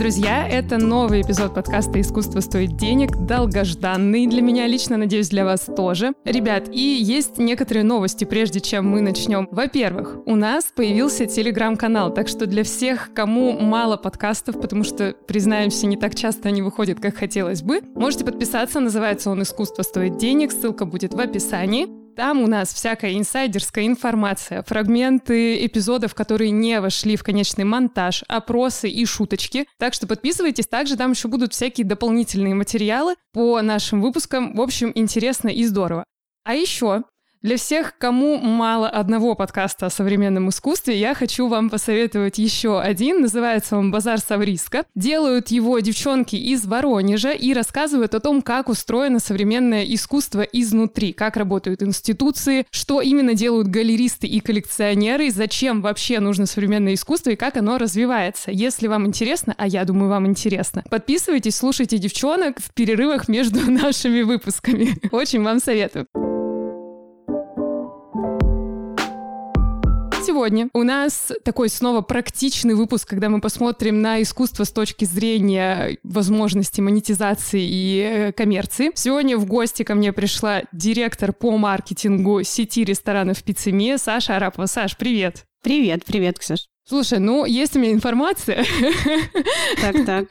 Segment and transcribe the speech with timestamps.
[0.00, 0.48] друзья!
[0.48, 6.14] Это новый эпизод подкаста «Искусство стоит денег», долгожданный для меня лично, надеюсь, для вас тоже.
[6.24, 9.46] Ребят, и есть некоторые новости, прежде чем мы начнем.
[9.50, 15.86] Во-первых, у нас появился телеграм-канал, так что для всех, кому мало подкастов, потому что, признаемся,
[15.86, 20.50] не так часто они выходят, как хотелось бы, можете подписаться, называется он «Искусство стоит денег»,
[20.50, 21.99] ссылка будет в описании.
[22.20, 28.90] Там у нас всякая инсайдерская информация, фрагменты эпизодов, которые не вошли в конечный монтаж, опросы
[28.90, 29.66] и шуточки.
[29.78, 30.66] Так что подписывайтесь.
[30.66, 34.54] Также там еще будут всякие дополнительные материалы по нашим выпускам.
[34.54, 36.04] В общем, интересно и здорово.
[36.44, 37.04] А еще
[37.42, 43.22] для всех, кому мало одного подкаста о современном искусстве, я хочу вам посоветовать еще один.
[43.22, 44.84] Называется он «Базар Савриска».
[44.94, 51.38] Делают его девчонки из Воронежа и рассказывают о том, как устроено современное искусство изнутри, как
[51.38, 57.56] работают институции, что именно делают галеристы и коллекционеры, зачем вообще нужно современное искусство и как
[57.56, 58.50] оно развивается.
[58.50, 64.20] Если вам интересно, а я думаю, вам интересно, подписывайтесь, слушайте девчонок в перерывах между нашими
[64.20, 64.94] выпусками.
[65.10, 66.06] Очень вам советую.
[70.40, 75.98] Сегодня у нас такой снова практичный выпуск, когда мы посмотрим на искусство с точки зрения
[76.02, 78.90] возможности монетизации и э, коммерции.
[78.94, 84.64] Сегодня в гости ко мне пришла директор по маркетингу сети ресторанов «Пиццемия» Саша Арапова.
[84.64, 85.44] Саш, привет!
[85.62, 86.60] Привет, привет, Ксюш.
[86.90, 88.66] Слушай, ну, есть у меня информация,
[89.80, 90.26] так, так.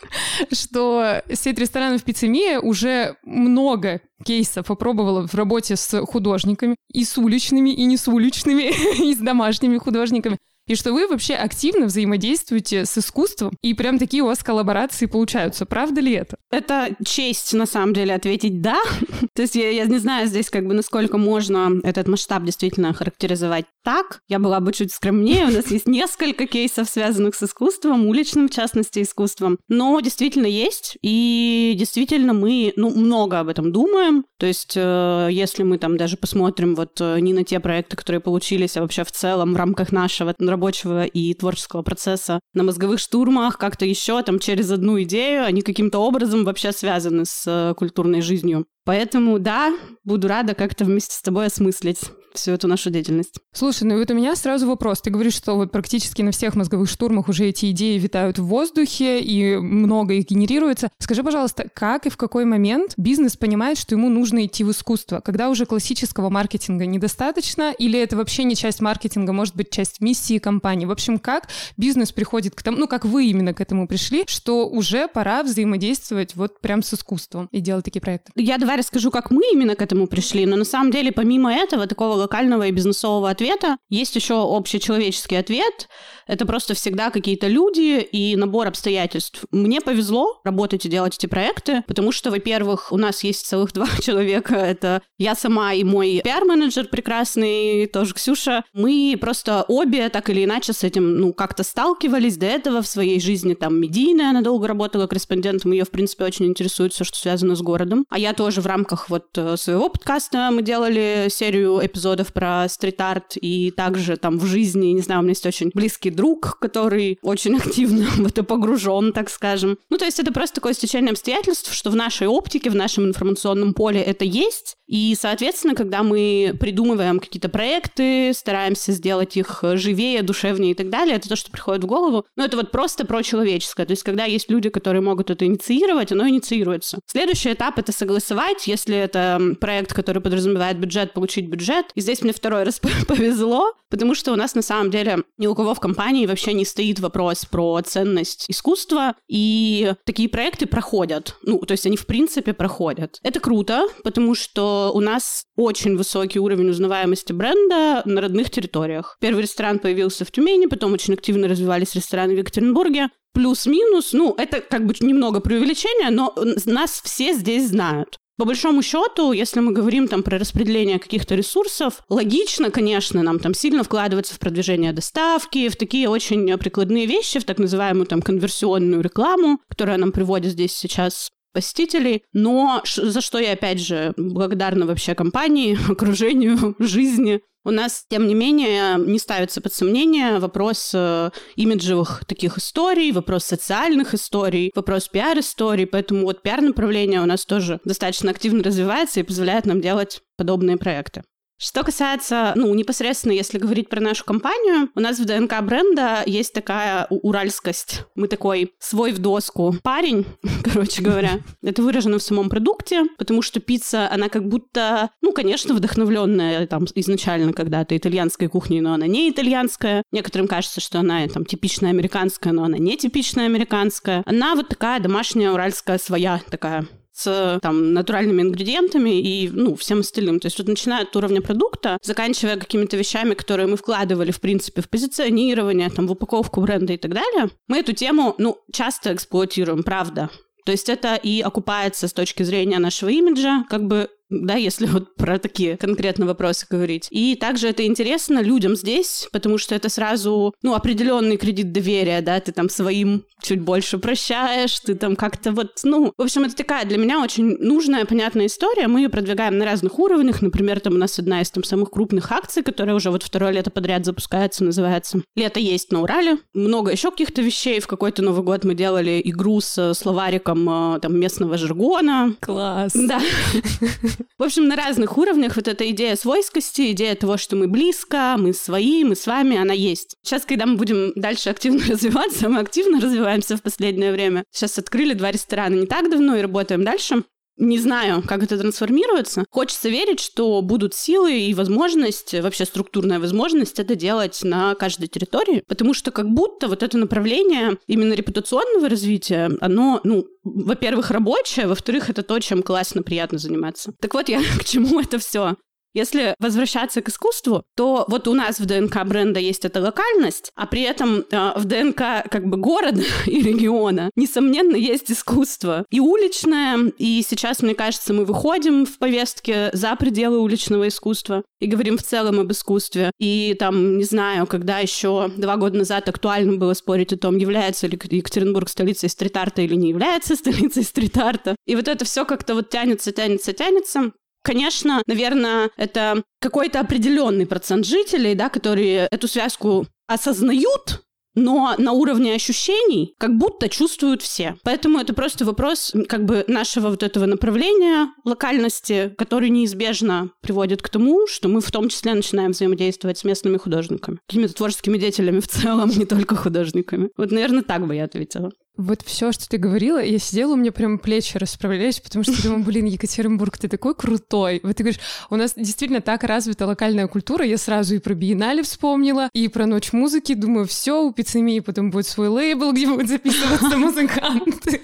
[0.51, 7.69] что сеть ресторанов «Пиццемия» уже много кейсов попробовала в работе с художниками, и с уличными,
[7.69, 8.73] и не с уличными,
[9.09, 10.37] и с домашними художниками
[10.69, 15.65] и что вы вообще активно взаимодействуете с искусством, и прям такие у вас коллаборации получаются.
[15.65, 16.37] Правда ли это?
[16.51, 18.77] Это честь, на самом деле, ответить «да».
[19.35, 24.21] То есть я, не знаю здесь, как бы, насколько можно этот масштаб действительно характеризовать так.
[24.27, 25.45] Я была бы чуть скромнее.
[25.45, 29.57] У нас есть несколько кейсов, связанных с искусством, уличным, в частности, искусством.
[29.67, 34.25] Но действительно есть, и действительно мы, ну, много об этом думаем.
[34.37, 38.21] То есть э, если мы там даже посмотрим вот э, не на те проекты, которые
[38.21, 43.57] получились, а вообще в целом в рамках нашего рабочего и творческого процесса на мозговых штурмах,
[43.57, 48.65] как-то еще там через одну идею, они каким-то образом вообще связаны с э, культурной жизнью.
[48.83, 52.01] Поэтому да, буду рада как-то вместе с тобой осмыслить
[52.33, 53.35] всю эту нашу деятельность.
[53.51, 55.01] Слушай, ну вот у меня сразу вопрос.
[55.01, 59.19] Ты говоришь, что вот практически на всех мозговых штурмах уже эти идеи витают в воздухе,
[59.19, 60.89] и много их генерируется.
[60.99, 65.19] Скажи, пожалуйста, как и в какой момент бизнес понимает, что ему нужно идти в искусство?
[65.19, 70.37] Когда уже классического маркетинга недостаточно, или это вообще не часть маркетинга, может быть, часть миссии
[70.37, 70.85] компании?
[70.85, 71.47] В общем, как
[71.77, 76.35] бизнес приходит к тому, ну, как вы именно к этому пришли, что уже пора взаимодействовать
[76.35, 78.31] вот прям с искусством и делать такие проекты?
[78.35, 81.87] Я давай расскажу, как мы именно к этому пришли, но на самом деле, помимо этого,
[81.87, 83.77] такого локального и бизнесового ответа.
[83.89, 85.87] Есть еще общечеловеческий ответ.
[86.27, 89.45] Это просто всегда какие-то люди и набор обстоятельств.
[89.51, 93.87] Мне повезло работать и делать эти проекты, потому что, во-первых, у нас есть целых два
[94.01, 94.55] человека.
[94.55, 98.63] Это я сама и мой пиар-менеджер прекрасный, тоже Ксюша.
[98.73, 103.19] Мы просто обе так или иначе с этим, ну, как-то сталкивались до этого в своей
[103.19, 103.55] жизни.
[103.55, 107.61] Там медийная, она долго работала корреспондентом, ее, в принципе, очень интересует все, что связано с
[107.61, 108.05] городом.
[108.09, 112.67] А я тоже в рамках вот э, своего подкаста мы делали серию эпизодов эпизодов про
[112.67, 117.19] стрит-арт, и также там в жизни, не знаю, у меня есть очень близкий друг, который
[117.21, 119.77] очень активно в это погружен, так скажем.
[119.89, 123.73] Ну, то есть это просто такое стечение обстоятельств, что в нашей оптике, в нашем информационном
[123.73, 130.71] поле это есть, и, соответственно, когда мы придумываем какие-то проекты, стараемся сделать их живее, душевнее
[130.71, 132.25] и так далее, это то, что приходит в голову.
[132.35, 133.85] Но это вот просто про человеческое.
[133.85, 136.97] То есть, когда есть люди, которые могут это инициировать, оно инициируется.
[137.05, 141.91] Следующий этап— это согласовать, если это проект, который подразумевает бюджет, получить бюджет.
[141.99, 145.53] И здесь мне второй раз повезло, потому что у нас на самом деле ни у
[145.53, 151.35] кого в компании вообще не стоит вопрос про ценность искусства, и такие проекты проходят.
[151.43, 153.19] Ну, то есть они в принципе проходят.
[153.21, 159.17] Это круто, потому что у нас очень высокий уровень узнаваемости бренда на родных территориях.
[159.19, 163.09] Первый ресторан появился в Тюмени, потом очень активно развивались рестораны в Екатеринбурге.
[163.33, 166.33] Плюс-минус, ну, это как бы немного преувеличение, но
[166.65, 168.19] нас все здесь знают.
[168.39, 173.53] По большому счету, если мы говорим там про распределение каких-то ресурсов, логично, конечно, нам там
[173.53, 179.01] сильно вкладываться в продвижение доставки, в такие очень прикладные вещи, в так называемую там конверсионную
[179.01, 185.15] рекламу, которая нам приводит здесь сейчас посетителей, но за что я, опять же, благодарна вообще
[185.15, 187.41] компании, окружению, жизни.
[187.65, 193.43] У нас, тем не менее, не ставится под сомнение вопрос э, имиджевых таких историй, вопрос
[193.43, 199.65] социальных историй, вопрос пиар-историй, поэтому вот пиар-направление у нас тоже достаточно активно развивается и позволяет
[199.65, 201.23] нам делать подобные проекты.
[201.61, 206.53] Что касается, ну, непосредственно, если говорить про нашу компанию, у нас в ДНК бренда есть
[206.53, 208.05] такая уральскость.
[208.15, 210.25] Мы такой свой в доску парень,
[210.63, 211.41] короче говоря.
[211.61, 216.85] Это выражено в самом продукте, потому что пицца, она как будто, ну, конечно, вдохновленная там
[216.95, 220.03] изначально когда-то итальянской кухней, но она не итальянская.
[220.13, 224.23] Некоторым кажется, что она там типичная американская, но она не типичная американская.
[224.25, 226.87] Она вот такая домашняя уральская своя такая
[227.19, 230.39] с там, натуральными ингредиентами и, ну, всем остальным.
[230.39, 234.81] То есть вот начиная от уровня продукта, заканчивая какими-то вещами, которые мы вкладывали, в принципе,
[234.81, 239.83] в позиционирование, там, в упаковку бренда и так далее, мы эту тему, ну, часто эксплуатируем,
[239.83, 240.29] правда.
[240.65, 245.15] То есть это и окупается с точки зрения нашего имиджа, как бы да, если вот
[245.15, 247.07] про такие конкретные вопросы говорить.
[247.11, 252.39] И также это интересно людям здесь, потому что это сразу, ну, определенный кредит доверия, да,
[252.39, 256.85] ты там своим чуть больше прощаешь, ты там как-то вот, ну, в общем, это такая
[256.85, 258.87] для меня очень нужная, понятная история.
[258.87, 260.41] Мы ее продвигаем на разных уровнях.
[260.41, 263.71] Например, там у нас одна из там самых крупных акций, которая уже вот второе лето
[263.71, 266.37] подряд запускается, называется «Лето есть на Урале».
[266.53, 267.79] Много еще каких-то вещей.
[267.79, 272.35] В какой-то Новый год мы делали игру с словариком э, там местного жаргона.
[272.41, 272.93] Класс.
[272.93, 273.21] Да.
[274.37, 278.53] В общем, на разных уровнях вот эта идея свойскости, идея того, что мы близко, мы
[278.53, 280.15] свои, мы с вами, она есть.
[280.23, 284.43] Сейчас, когда мы будем дальше активно развиваться, мы активно развиваемся в последнее время.
[284.51, 287.23] Сейчас открыли два ресторана не так давно и работаем дальше.
[287.59, 289.43] Не знаю, как это трансформируется.
[289.49, 295.63] Хочется верить, что будут силы и возможность, вообще структурная возможность это делать на каждой территории,
[295.67, 302.09] потому что как будто вот это направление именно репутационного развития, оно, ну, во-первых, рабочее, во-вторых,
[302.09, 303.93] это то, чем классно, приятно заниматься.
[303.99, 305.57] Так вот, я к чему это все?
[305.93, 310.67] Если возвращаться к искусству, то вот у нас в ДНК бренда есть эта локальность, а
[310.67, 315.85] при этом э, в ДНК как бы города и региона, несомненно, есть искусство.
[315.89, 321.67] И уличное, и сейчас, мне кажется, мы выходим в повестке за пределы уличного искусства и
[321.67, 323.11] говорим в целом об искусстве.
[323.19, 327.87] И там, не знаю, когда еще два года назад актуально было спорить о том, является
[327.87, 331.55] ли Екатеринбург столицей стрит-арта или не является столицей стрит-арта.
[331.65, 334.11] И вот это все как-то вот тянется, тянется, тянется.
[334.49, 341.03] Конечно, наверное, это какой-то определенный процент жителей, да, которые эту связку осознают,
[341.35, 344.55] но на уровне ощущений как будто чувствуют все.
[344.63, 350.89] Поэтому это просто вопрос как бы нашего вот этого направления локальности, который неизбежно приводит к
[350.89, 355.47] тому, что мы в том числе начинаем взаимодействовать с местными художниками, какими-то творческими деятелями в
[355.47, 357.11] целом, не только художниками.
[357.17, 358.49] Вот, наверное, так бы я ответила.
[358.79, 362.63] Вот все, что ты говорила, я сидела, у меня прям плечи расправлялись, потому что думаю,
[362.63, 364.61] блин, Екатеринбург, ты такой крутой.
[364.63, 368.63] Вот ты говоришь, у нас действительно так развита локальная культура, я сразу и про биеннале
[368.63, 373.09] вспомнила, и про ночь музыки, думаю, все, у пиццемии потом будет свой лейбл, где будут
[373.09, 374.79] записываться музыканты.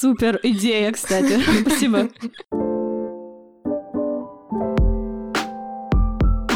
[0.00, 1.40] Супер идея, кстати.
[1.62, 2.10] Спасибо.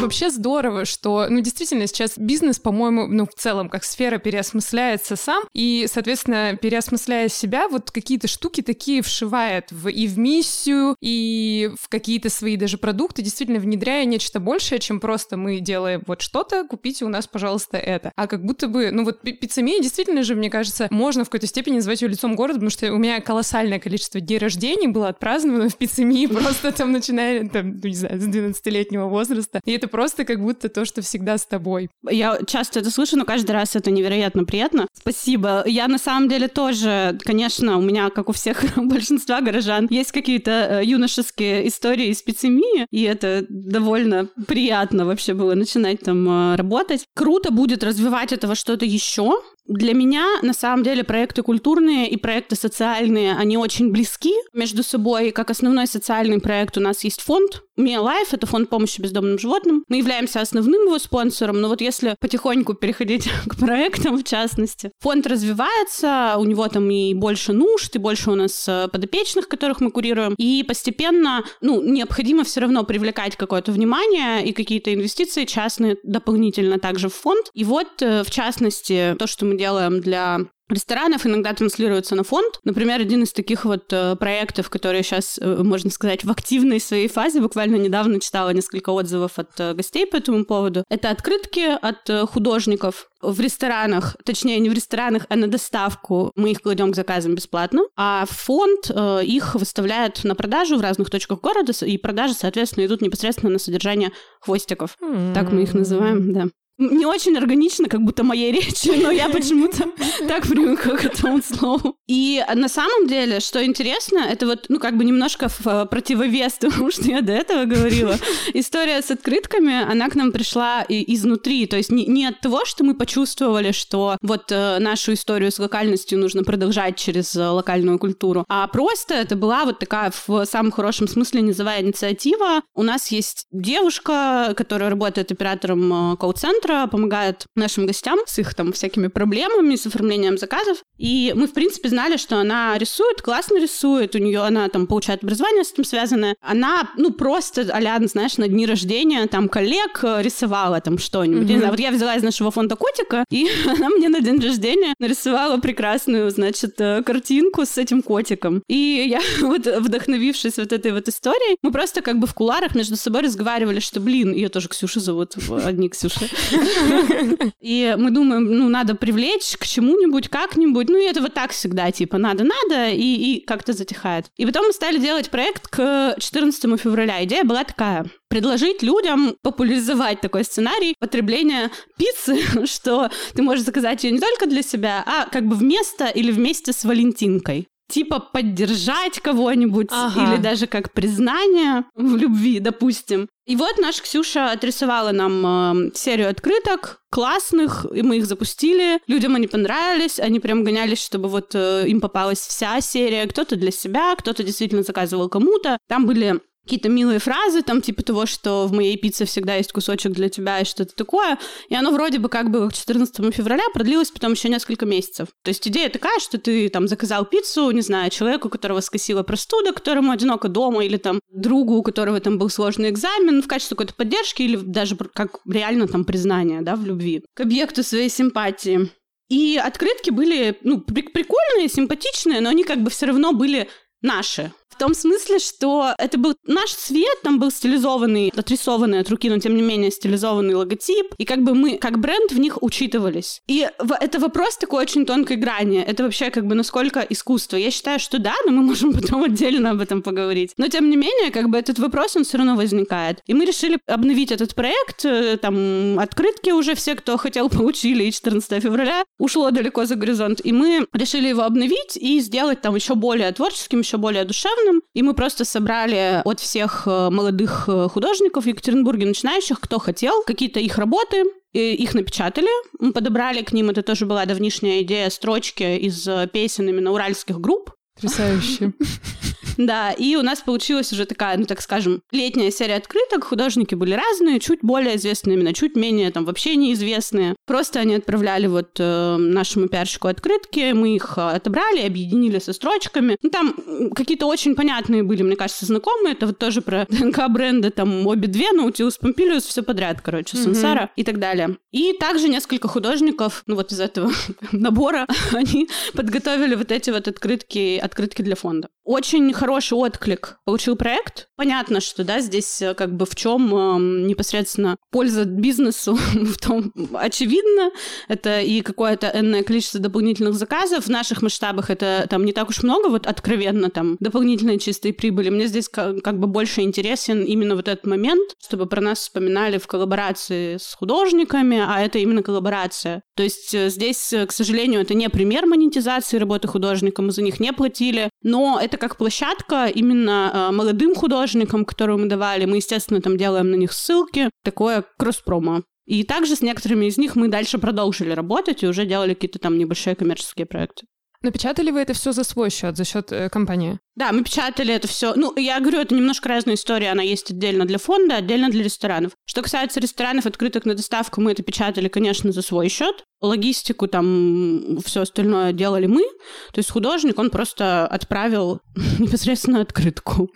[0.05, 5.43] Вообще здорово, что, ну, действительно, сейчас бизнес, по-моему, ну, в целом, как сфера переосмысляется сам,
[5.53, 11.89] и, соответственно, переосмысляя себя, вот какие-то штуки такие вшивает в, и в миссию, и в
[11.89, 17.05] какие-то свои даже продукты, действительно внедряя нечто большее, чем просто мы делаем вот что-то, купите
[17.05, 18.11] у нас, пожалуйста, это.
[18.15, 21.75] А как будто бы, ну, вот пиццемия действительно же, мне кажется, можно в какой-то степени
[21.75, 25.75] называть ее лицом города, потому что у меня колоссальное количество дней рождений было отпраздновано в
[25.77, 29.61] пиццемии, просто там начиная, там, ну, не знаю, с 12-летнего возраста.
[29.65, 31.89] И это просто как будто то, что всегда с тобой.
[32.09, 34.87] Я часто это слышу, но каждый раз это невероятно приятно.
[34.91, 35.63] Спасибо.
[35.65, 40.51] Я на самом деле тоже, конечно, у меня, как у всех большинства горожан, есть какие-то
[40.51, 47.05] э, юношеские истории из пиццемии, и это довольно приятно вообще было начинать там э, работать.
[47.13, 52.55] Круто будет развивать этого что-то еще, для меня, на самом деле, проекты культурные и проекты
[52.55, 55.31] социальные, они очень близки между собой.
[55.31, 59.83] Как основной социальный проект у нас есть фонд Mia Life, это фонд помощи бездомным животным.
[59.89, 65.25] Мы являемся основным его спонсором, но вот если потихоньку переходить к проектам, в частности, фонд
[65.27, 69.89] развивается, у него там и больше нужд, и больше у нас э, подопечных, которых мы
[69.89, 76.79] курируем, и постепенно, ну, необходимо все равно привлекать какое-то внимание и какие-то инвестиции частные дополнительно
[76.79, 77.47] также в фонд.
[77.53, 82.59] И вот, э, в частности, то, что мы делаем для ресторанов иногда транслируется на фонд.
[82.63, 87.07] Например, один из таких вот э, проектов, которые сейчас, э, можно сказать, в активной своей
[87.07, 92.09] фазе, буквально недавно читала несколько отзывов от э, гостей по этому поводу, это открытки от
[92.09, 96.31] э, художников в ресторанах, точнее, не в ресторанах, а на доставку.
[96.35, 101.09] Мы их кладем к заказам бесплатно, а фонд э, их выставляет на продажу в разных
[101.09, 104.97] точках города, и продажи, соответственно, идут непосредственно на содержание хвостиков.
[105.01, 105.33] Mm-hmm.
[105.33, 106.45] Так мы их называем, да.
[106.77, 109.89] Не очень органично, как будто моей речи, но я почему-то
[110.27, 111.95] так привыкла к этому слову.
[112.07, 116.53] И на самом деле, что интересно, это вот, ну, как бы немножко в э, противовес
[116.59, 118.17] тому, что я до этого говорила.
[118.53, 122.83] История с открытками, она к нам пришла изнутри, то есть не, не от того, что
[122.83, 128.43] мы почувствовали, что вот э, нашу историю с локальностью нужно продолжать через э, локальную культуру,
[128.49, 132.61] а просто это была вот такая в самом хорошем смысле низовая инициатива.
[132.73, 139.07] У нас есть девушка, которая работает оператором колл-центра, помогает нашим гостям с их там всякими
[139.07, 140.79] проблемами, с оформлением заказов.
[140.97, 145.23] И мы, в принципе, знали, что она рисует, классно рисует, у нее она там получает
[145.23, 146.35] образование с этим связанное.
[146.41, 151.49] Она, ну, просто, а знаешь, на дни рождения там коллег э, рисовала там что-нибудь.
[151.49, 151.69] Mm-hmm.
[151.69, 156.29] Вот я взяла из нашего фонда котика, и она мне на день рождения нарисовала прекрасную,
[156.31, 158.63] значит, э, картинку с этим котиком.
[158.67, 162.95] И я вот, вдохновившись вот этой вот историей, мы просто как бы в куларах между
[162.95, 166.29] собой разговаривали, что, блин, ее тоже Ксюша зовут, одни Ксюши.
[167.61, 170.89] И мы думаем, ну, надо привлечь к чему-нибудь, как-нибудь.
[170.89, 174.25] Ну, и это вот так всегда, типа, надо-надо, и, и как-то затихает.
[174.37, 177.23] И потом мы стали делать проект к 14 февраля.
[177.23, 184.11] Идея была такая предложить людям популяризовать такой сценарий потребления пиццы, что ты можешь заказать ее
[184.11, 189.87] не только для себя, а как бы вместо или вместе с Валентинкой типа поддержать кого-нибудь
[189.91, 190.33] ага.
[190.33, 193.27] или даже как признание в любви, допустим.
[193.45, 198.99] И вот наша Ксюша отрисовала нам э, серию открыток классных, и мы их запустили.
[199.07, 203.27] Людям они понравились, они прям гонялись, чтобы вот э, им попалась вся серия.
[203.27, 205.77] Кто-то для себя, кто-то действительно заказывал кому-то.
[205.87, 210.11] Там были какие-то милые фразы, там, типа того, что в моей пицце всегда есть кусочек
[210.11, 211.37] для тебя и что-то такое.
[211.69, 215.27] И оно вроде бы как бы к 14 февраля продлилось потом еще несколько месяцев.
[215.43, 219.73] То есть идея такая, что ты там заказал пиццу, не знаю, человеку, которого скосила простуда,
[219.73, 223.93] которому одиноко дома, или там другу, у которого там был сложный экзамен, в качестве какой-то
[223.93, 228.89] поддержки или даже как реально там признание, да, в любви к объекту своей симпатии.
[229.29, 233.69] И открытки были, ну, прикольные, симпатичные, но они как бы все равно были
[234.01, 234.51] наши.
[234.69, 239.39] В том смысле, что это был наш цвет, там был стилизованный, отрисованный от руки, но
[239.39, 243.41] тем не менее стилизованный логотип, и как бы мы, как бренд, в них учитывались.
[243.47, 243.67] И
[244.01, 245.81] это вопрос такой очень тонкой грани.
[245.81, 247.55] Это вообще как бы насколько искусство.
[247.55, 250.51] Я считаю, что да, но мы можем потом отдельно об этом поговорить.
[250.57, 253.21] Но тем не менее, как бы этот вопрос, он все равно возникает.
[253.27, 258.11] И мы решили обновить этот проект, э, там открытки уже все, кто хотел, получили, и
[258.11, 260.41] 14 февраля ушло далеко за горизонт.
[260.43, 264.81] И мы решили его обновить и сделать там еще более творческим, еще более душевным, Ивановным,
[264.93, 270.23] и мы просто собрали от всех э, молодых э, художников в Екатеринбурге, начинающих, кто хотел,
[270.25, 275.77] какие-то их работы, их напечатали, мы подобрали к ним, это тоже была давнишняя идея, строчки
[275.77, 277.71] из э, песен именно уральских групп.
[277.95, 278.73] Потрясающе.
[279.57, 283.23] Да, и у нас получилась уже такая, ну так скажем, летняя серия открыток.
[283.25, 287.35] Художники были разные, чуть более известные именно, чуть менее там вообще неизвестные.
[287.45, 293.17] Просто они отправляли вот э, нашему пиарщику открытки, мы их э, отобрали, объединили со строчками.
[293.21, 293.55] Ну, там
[293.93, 296.13] какие-то очень понятные были, мне кажется, знакомые.
[296.13, 300.83] Это вот тоже про ДНК бренда, там обе две, Наутилус Помпилиус, все подряд, короче, Сансара
[300.83, 300.95] mm-hmm.
[300.95, 301.57] и так далее.
[301.71, 304.11] И также несколько художников, ну вот из этого
[304.51, 308.69] набора, они подготовили вот эти вот открытки, открытки для фонда.
[308.85, 311.27] Очень хороший отклик получил проект.
[311.35, 316.71] Понятно, что да, здесь э, как бы в чем э, непосредственно польза бизнесу, в том
[316.93, 317.71] очевидно.
[318.07, 320.85] Это и какое-то энное количество дополнительных заказов.
[320.85, 325.29] В наших масштабах это там не так уж много, вот откровенно там дополнительной чистой прибыли.
[325.29, 329.57] Мне здесь как, как бы больше интересен именно вот этот момент, чтобы про нас вспоминали
[329.57, 333.01] в коллаборации с художниками, а это именно коллаборация.
[333.15, 337.39] То есть э, здесь, к сожалению, это не пример монетизации работы художника, мы за них
[337.39, 342.45] не платили, но это как площадка именно э, молодым художникам, которую мы давали.
[342.45, 344.29] Мы, естественно, там делаем на них ссылки.
[344.43, 345.63] Такое кросс-промо.
[345.85, 349.57] И также с некоторыми из них мы дальше продолжили работать и уже делали какие-то там
[349.57, 350.87] небольшие коммерческие проекты.
[351.21, 353.79] Напечатали вы это все за свой счет, за счет э, компании?
[353.95, 355.13] Да, мы печатали это все.
[355.15, 356.91] Ну, я говорю, это немножко разная история.
[356.91, 359.13] Она есть отдельно для фонда, отдельно для ресторанов.
[359.25, 363.05] Что касается ресторанов, открытых на доставку, мы это печатали, конечно, за свой счет.
[363.21, 366.03] Логистику, там, все остальное делали мы.
[366.51, 368.59] То есть художник, он просто отправил
[368.99, 370.29] непосредственно открытку.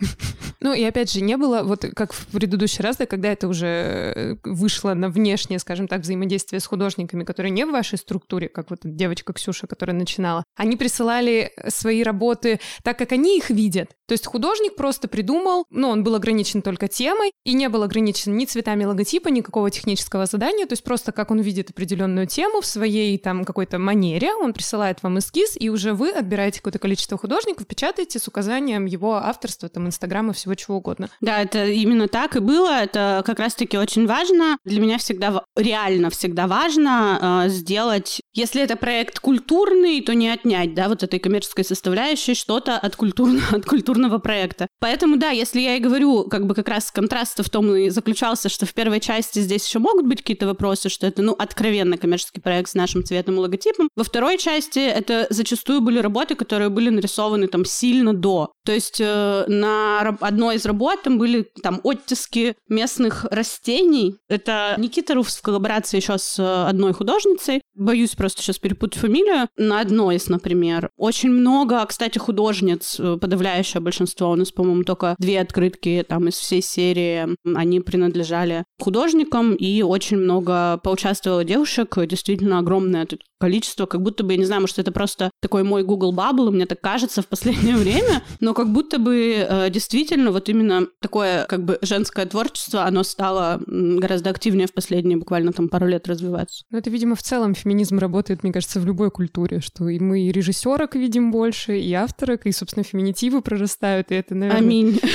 [0.60, 3.66] Ну, и опять же, не было, вот как в предыдущий раз, да, когда это уже
[3.66, 8.70] э, вышло на внешнее, скажем так, взаимодействие с художниками, которые не в вашей структуре, как
[8.70, 13.96] вот девочка Ксюша, которая начинала, они присылали свои работы так, как они их видят.
[14.10, 18.36] То есть художник просто придумал, ну, он был ограничен только темой и не был ограничен
[18.36, 22.66] ни цветами логотипа, никакого технического задания, то есть просто как он видит определенную тему в
[22.66, 27.68] своей там какой-то манере, он присылает вам эскиз, и уже вы отбираете какое-то количество художников,
[27.68, 31.08] печатаете с указанием его авторства, там, инстаграма, всего чего угодно.
[31.20, 34.58] Да, это именно так и было, это как раз-таки очень важно.
[34.64, 40.74] Для меня всегда, реально всегда важно э, сделать, если это проект культурный, то не отнять,
[40.74, 44.66] да, вот этой коммерческой составляющей что-то от, культурно, от культурного проекта.
[44.80, 48.48] Поэтому, да, если я и говорю, как бы как раз контраст в том и заключался,
[48.48, 52.40] что в первой части здесь еще могут быть какие-то вопросы, что это, ну, откровенно коммерческий
[52.40, 53.88] проект с нашим цветом и логотипом.
[53.96, 58.52] Во второй части это зачастую были работы, которые были нарисованы там сильно до.
[58.64, 64.16] То есть э, на одной из работ там были там оттиски местных растений.
[64.28, 67.62] Это Никита Руфс в коллаборации еще с э, одной художницей.
[67.74, 69.48] Боюсь просто сейчас перепутать фамилию.
[69.56, 70.90] На одной из, например.
[70.96, 74.30] Очень много, кстати, художниц, э, подавляющее большинство.
[74.30, 77.28] У нас, по-моему, только две открытки там из всей серии.
[77.56, 81.96] Они принадлежали художникам, и очень много поучаствовало девушек.
[82.06, 83.02] Действительно огромное
[83.40, 86.66] количество, как будто бы, я не знаю, может, это просто такой мой Google Bubble, мне
[86.66, 91.64] так кажется в последнее время, но как будто бы э, действительно вот именно такое как
[91.64, 96.64] бы женское творчество, оно стало гораздо активнее в последние буквально там пару лет развиваться.
[96.70, 100.20] Ну, это, видимо, в целом феминизм работает, мне кажется, в любой культуре, что и мы
[100.20, 104.60] и режиссерок видим больше, и авторок, и, собственно, феминитивы прорастают, и это, наверное...
[104.60, 105.00] Аминь.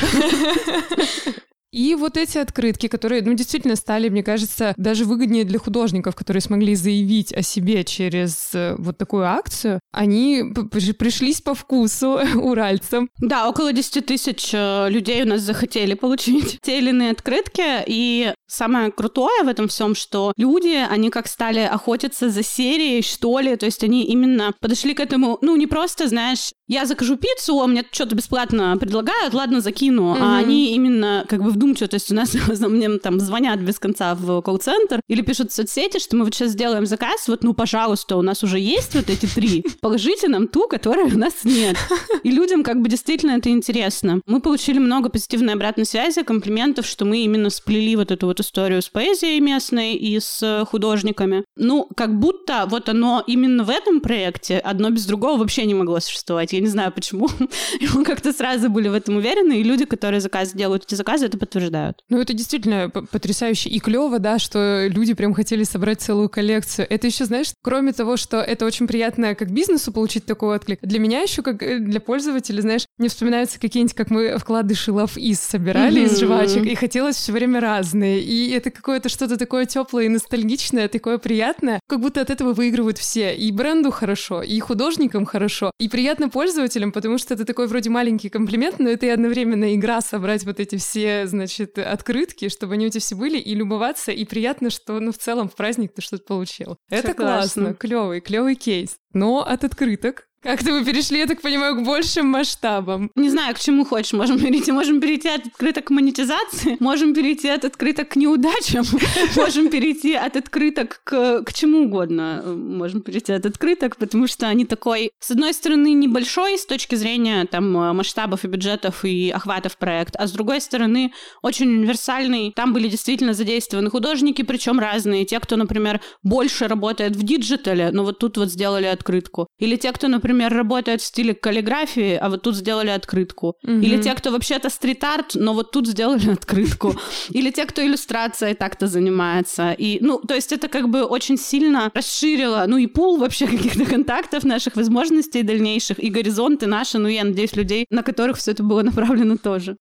[1.75, 6.39] И вот эти открытки, которые, ну, действительно стали, мне кажется, даже выгоднее для художников, которые
[6.39, 13.09] смогли заявить о себе через э, вот такую акцию, они пришлись по вкусу уральцам.
[13.19, 18.31] Да, около 10 тысяч э, людей у нас захотели получить те или иные открытки, и
[18.47, 23.57] самое крутое в этом всем, что люди, они как стали охотиться за серией, что ли,
[23.57, 27.67] то есть они именно подошли к этому, ну, не просто, знаешь, я закажу пиццу, а
[27.67, 30.19] мне что-то бесплатно предлагают, ладно, закину, mm-hmm.
[30.21, 34.15] а они именно как бы вдумчиво, то есть у нас мне там звонят без конца
[34.15, 38.17] в колл-центр или пишут в соцсети, что мы вот сейчас сделаем заказ, вот, ну, пожалуйста,
[38.17, 41.77] у нас уже есть вот эти три, положите нам ту, которой у нас нет.
[42.23, 44.21] И людям как бы действительно это интересно.
[44.25, 48.81] Мы получили много позитивной обратной связи, комплиментов, что мы именно сплели вот эту вот историю
[48.81, 51.43] с поэзией местной и с художниками.
[51.55, 55.99] Ну, как будто вот оно именно в этом проекте одно без другого вообще не могло
[55.99, 56.54] существовать.
[56.55, 57.29] Я не знаю почему.
[57.79, 61.25] И мы как-то сразу были в этом уверены, и люди, которые заказ делают эти заказы,
[61.25, 62.03] это подтверждают.
[62.09, 66.87] Ну, это действительно потрясающе и клево, да, что люди прям хотели собрать целую коллекцию.
[66.89, 70.99] Это еще, знаешь, кроме того, что это очень приятно как бизнесу получить такой отклик, для
[70.99, 75.35] меня еще как э, для пользователя, знаешь, мне вспоминаются какие-нибудь, как мы вкладыши Love Is
[75.35, 76.05] собирали mm-hmm.
[76.05, 78.21] из жвачек, и хотелось все время разные.
[78.21, 82.97] И это какое-то что-то такое теплое и ностальгичное, такое приятное, как будто от этого выигрывают
[82.97, 83.35] все.
[83.35, 87.89] И бренду хорошо, и художникам хорошо, и приятно пользоваться пользователям, потому что это такой вроде
[87.89, 92.85] маленький комплимент, но это и одновременно игра собрать вот эти все, значит, открытки, чтобы они
[92.85, 96.03] у тебя все были, и любоваться, и приятно, что, ну, в целом в праздник ты
[96.03, 96.77] что-то получил.
[96.89, 98.97] Это классно, клевый, клевый кейс.
[99.11, 103.09] Но от открыток как-то вы перешли, я так понимаю, к большим масштабам.
[103.15, 104.13] Не знаю, к чему хочешь.
[104.13, 104.71] Можем перейти.
[104.71, 108.85] Можем перейти от открыток к монетизации, можем перейти от открыток к неудачам,
[109.35, 112.43] можем перейти от открыток к, к чему угодно.
[112.45, 117.45] Можем перейти от открыток, потому что они такой, с одной стороны, небольшой с точки зрения
[117.45, 122.53] там масштабов и бюджетов и охватов проект, а с другой стороны, очень универсальный.
[122.55, 125.25] Там были действительно задействованы художники, причем разные.
[125.25, 129.47] Те, кто, например, больше работает в диджитале, но вот тут вот сделали открытку.
[129.59, 133.55] Или те, кто, например, например, работают в стиле каллиграфии, а вот тут сделали открытку.
[133.63, 133.81] Mm-hmm.
[133.81, 136.95] Или те, кто вообще-то стрит-арт, но вот тут сделали открытку.
[137.29, 139.71] Или те, кто иллюстрацией так-то занимается.
[139.71, 143.85] И, ну, то есть это как бы очень сильно расширило, ну, и пул вообще каких-то
[143.85, 148.63] контактов, наших возможностей дальнейших, и горизонты наши, ну, я надеюсь, людей, на которых все это
[148.63, 149.77] было направлено тоже.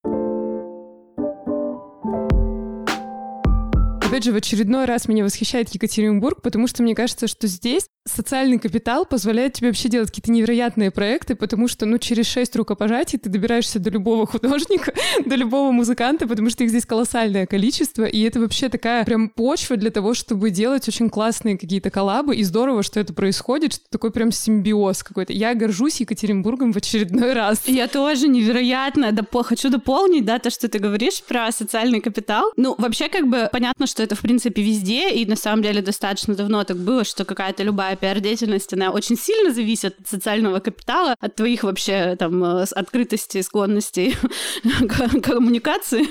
[4.15, 8.59] Опять же, в очередной раз меня восхищает Екатеринбург, потому что мне кажется, что здесь социальный
[8.59, 13.29] капитал позволяет тебе вообще делать какие-то невероятные проекты, потому что, ну, через шесть рукопожатий ты
[13.29, 14.93] добираешься до любого художника,
[15.25, 19.77] до любого музыканта, потому что их здесь колоссальное количество, и это вообще такая прям почва
[19.77, 24.13] для того, чтобы делать очень классные какие-то коллабы, и здорово, что это происходит, что такой
[24.13, 25.33] прям симбиоз какой-то.
[25.33, 27.63] Я горжусь Екатеринбургом в очередной раз.
[27.67, 29.11] Я тоже невероятно.
[29.11, 32.53] Да, хочу дополнить, да, то, что ты говоришь про социальный капитал.
[32.57, 36.35] Ну, вообще, как бы, понятно, что это, в принципе, везде, и на самом деле достаточно
[36.35, 41.35] давно так было, что какая-то любая пиар-деятельность, она очень сильно зависит от социального капитала, от
[41.35, 44.17] твоих вообще там э, открытости, склонностей
[44.89, 46.07] к коммуникации,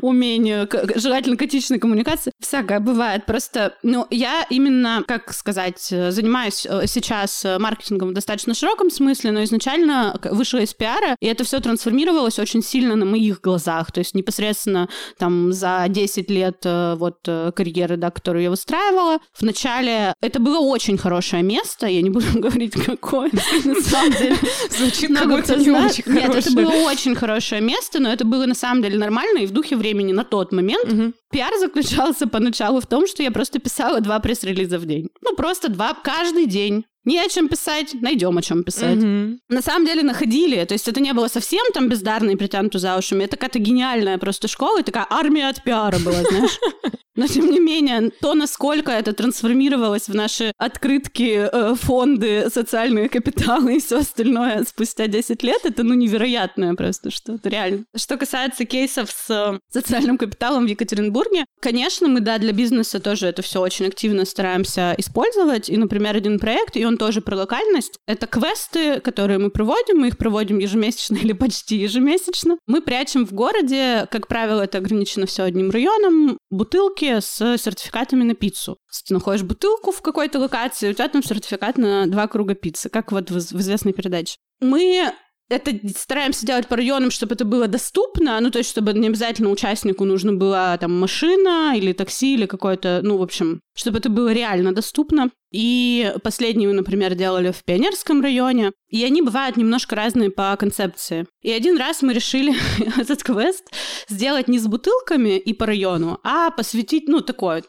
[0.00, 2.32] умению, желательно к этичной коммуникации.
[2.40, 3.26] Всякое бывает.
[3.26, 9.42] Просто, ну, я именно, как сказать, занимаюсь э, сейчас маркетингом в достаточно широком смысле, но
[9.44, 13.92] изначально вышла из пиара, и это все трансформировалось очень сильно на моих глазах.
[13.92, 14.88] То есть непосредственно
[15.18, 20.58] там за 10 лет э, вот э, карьеры, да, которую я выстраивала, вначале это было
[20.58, 23.30] очень хорошее место, я не буду говорить, какое,
[23.64, 24.36] на самом деле.
[24.70, 28.82] Звучит какое-то не очень Нет, это было очень хорошее место, но это было на самом
[28.82, 31.14] деле нормально и в духе времени на тот момент.
[31.30, 35.08] Пиар заключался поначалу в том, что я просто писала два пресс-релиза в день.
[35.22, 36.84] Ну, просто два каждый день.
[37.04, 38.98] Не о чем писать, найдем о чем писать.
[38.98, 39.38] Mm-hmm.
[39.48, 42.96] На самом деле находили, то есть это не было совсем там бездарно и притянуто за
[42.96, 46.58] ушами, это какая-то гениальная просто школа, и такая армия от пиара была, знаешь.
[47.16, 53.76] Но, тем не менее, то, насколько это трансформировалось в наши открытки, э, фонды, социальные капиталы
[53.76, 57.84] и все остальное спустя 10 лет, это, ну, невероятное просто что-то, реально.
[57.96, 63.28] Что касается кейсов с э, социальным капиталом в Екатеринбурге, конечно, мы, да, для бизнеса тоже
[63.28, 65.70] это все очень активно стараемся использовать.
[65.70, 70.08] И, например, один проект, и он тоже про локальность, это квесты, которые мы проводим, мы
[70.08, 72.58] их проводим ежемесячно или почти ежемесячно.
[72.66, 78.34] Мы прячем в городе, как правило, это ограничено все одним районом, бутылки с сертификатами на
[78.34, 78.78] пиццу.
[79.06, 83.12] Ты находишь бутылку в какой-то локации, у тебя там сертификат на два круга пиццы, как
[83.12, 84.36] вот в, в известной передаче.
[84.60, 85.12] Мы
[85.50, 89.50] это стараемся делать по районам, чтобы это было доступно, ну, то есть, чтобы не обязательно
[89.50, 94.32] участнику нужно была там машина или такси или какое-то, ну, в общем, чтобы это было
[94.32, 95.30] реально доступно.
[95.54, 101.28] И последние мы, например, делали в Пионерском районе, и они бывают немножко разные по концепции.
[101.42, 102.56] И один раз мы решили
[103.00, 103.64] этот квест
[104.08, 107.62] сделать не с бутылками и по району, а посвятить, ну, такой,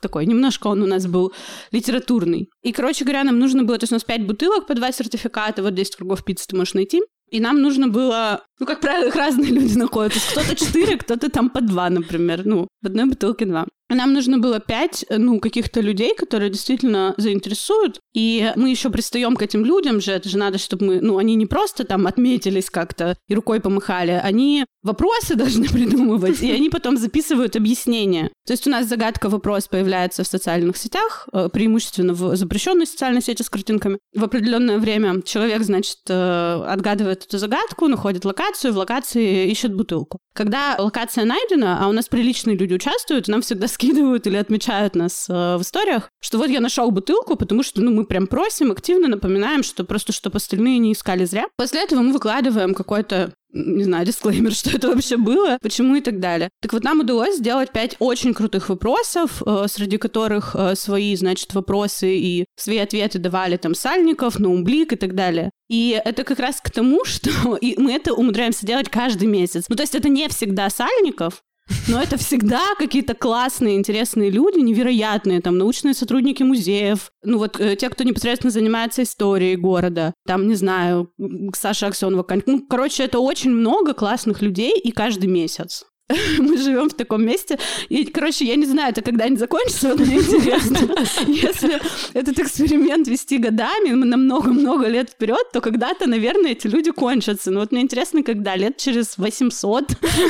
[0.00, 1.32] такой, немножко он у нас был
[1.72, 2.48] литературный.
[2.62, 5.64] И, короче говоря, нам нужно было, то есть у нас 5 бутылок по 2 сертификата,
[5.64, 7.02] вот 10 кругов пиццы ты можешь найти.
[7.32, 10.12] И нам нужно было, ну, как правило, их разные люди находят.
[10.30, 12.42] Кто-то четыре, кто-то там по два, например.
[12.44, 13.66] Ну, в одной бутылке два.
[13.94, 18.00] Нам нужно было пять, ну, каких-то людей, которые действительно заинтересуют.
[18.14, 20.12] И мы еще пристаем к этим людям же.
[20.12, 24.20] Это же надо, чтобы мы, ну, они не просто там отметились как-то и рукой помахали.
[24.22, 28.30] Они вопросы должны придумывать, и они потом записывают объяснения.
[28.46, 33.22] То есть у нас загадка вопрос появляется в социальных сетях, э, преимущественно в запрещенной социальной
[33.22, 33.98] сети с картинками.
[34.14, 40.18] В определенное время человек, значит, э, отгадывает эту загадку, находит локацию, в локации ищет бутылку.
[40.34, 45.26] Когда локация найдена, а у нас приличные люди участвуют, нам всегда скидывают или отмечают нас
[45.28, 49.08] э, в историях, что вот я нашел бутылку, потому что, ну, мы прям просим, активно
[49.08, 51.46] напоминаем, что просто, чтобы остальные не искали зря.
[51.56, 56.20] После этого мы выкладываем какой-то не знаю, дисклеймер, что это вообще было, почему и так
[56.20, 56.48] далее.
[56.60, 61.54] Так вот, нам удалось сделать пять очень крутых вопросов, э, среди которых э, свои, значит,
[61.54, 65.50] вопросы и свои ответы давали там Сальников, Наумблик и так далее.
[65.68, 69.66] И это как раз к тому, что и мы это умудряемся делать каждый месяц.
[69.68, 71.42] Ну, то есть это не всегда Сальников,
[71.88, 77.76] но это всегда какие-то классные, интересные люди, невероятные, там, научные сотрудники музеев, ну вот э,
[77.76, 81.12] те, кто непосредственно занимается историей города, там, не знаю,
[81.54, 85.84] Саша Аксенова, ну, короче, это очень много классных людей, и каждый месяц.
[86.38, 87.58] мы живем в таком месте.
[87.88, 90.78] И, короче, я не знаю, это когда-нибудь закончится, вот мне интересно.
[91.26, 91.80] Если
[92.14, 97.50] этот эксперимент вести годами, на много-много лет вперед, то когда-то, наверное, эти люди кончатся.
[97.50, 99.84] Но вот мне интересно, когда лет через 800,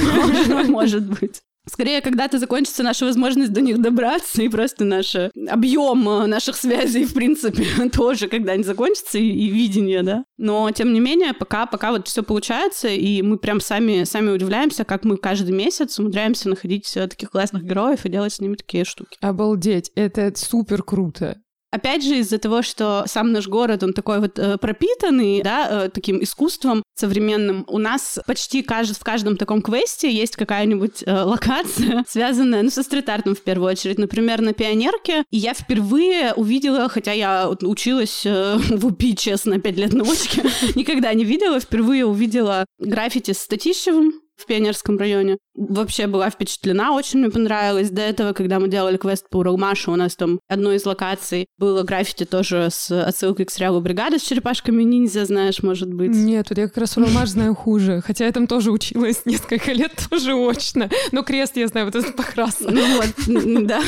[0.68, 1.42] может быть.
[1.68, 5.14] Скорее, когда-то закончится наша возможность до них добраться, и просто наш
[5.48, 10.24] объем э, наших связей, в принципе, тоже когда-нибудь закончится, и, и видение, да.
[10.38, 14.84] Но, тем не менее, пока, пока вот все получается, и мы прям сами, сами удивляемся,
[14.84, 19.16] как мы каждый месяц умудряемся находить таких классных героев и делать с ними такие штуки.
[19.20, 21.41] Обалдеть, это супер круто.
[21.72, 25.88] Опять же, из-за того, что сам наш город, он такой вот э, пропитанный, да, э,
[25.88, 28.94] таким искусством современным, у нас почти кажд...
[28.94, 33.98] в каждом таком квесте есть какая-нибудь э, локация, связанная, ну, со стрит-артом в первую очередь.
[33.98, 35.24] Например, на Пионерке.
[35.30, 40.42] И я впервые увидела, хотя я училась э, в УПИ, честно, пять лет научки,
[40.78, 45.38] никогда не видела, впервые увидела граффити с Татищевым, в Пионерском районе.
[45.54, 47.90] Вообще была впечатлена, очень мне понравилось.
[47.90, 51.82] До этого, когда мы делали квест по Уралмашу, у нас там одной из локаций было
[51.82, 56.10] граффити тоже с отсылкой к сериалу «Бригада» с черепашками ниндзя, знаешь, может быть.
[56.10, 58.02] Нет, вот я как раз Уралмаш знаю хуже.
[58.04, 60.88] Хотя я там тоже училась несколько лет, тоже очно.
[61.12, 62.58] Но крест я знаю вот этот покрас.
[62.60, 63.82] Ну вот, да.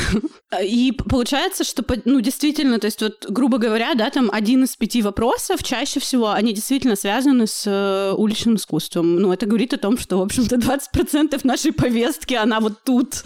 [0.63, 5.03] И получается, что, ну, действительно, то есть вот, грубо говоря, да, там один из пяти
[5.03, 9.17] вопросов, чаще всего они действительно связаны с э, уличным искусством.
[9.17, 13.23] Ну, это говорит о том, что, в общем-то, 20% нашей повестке, она вот тут.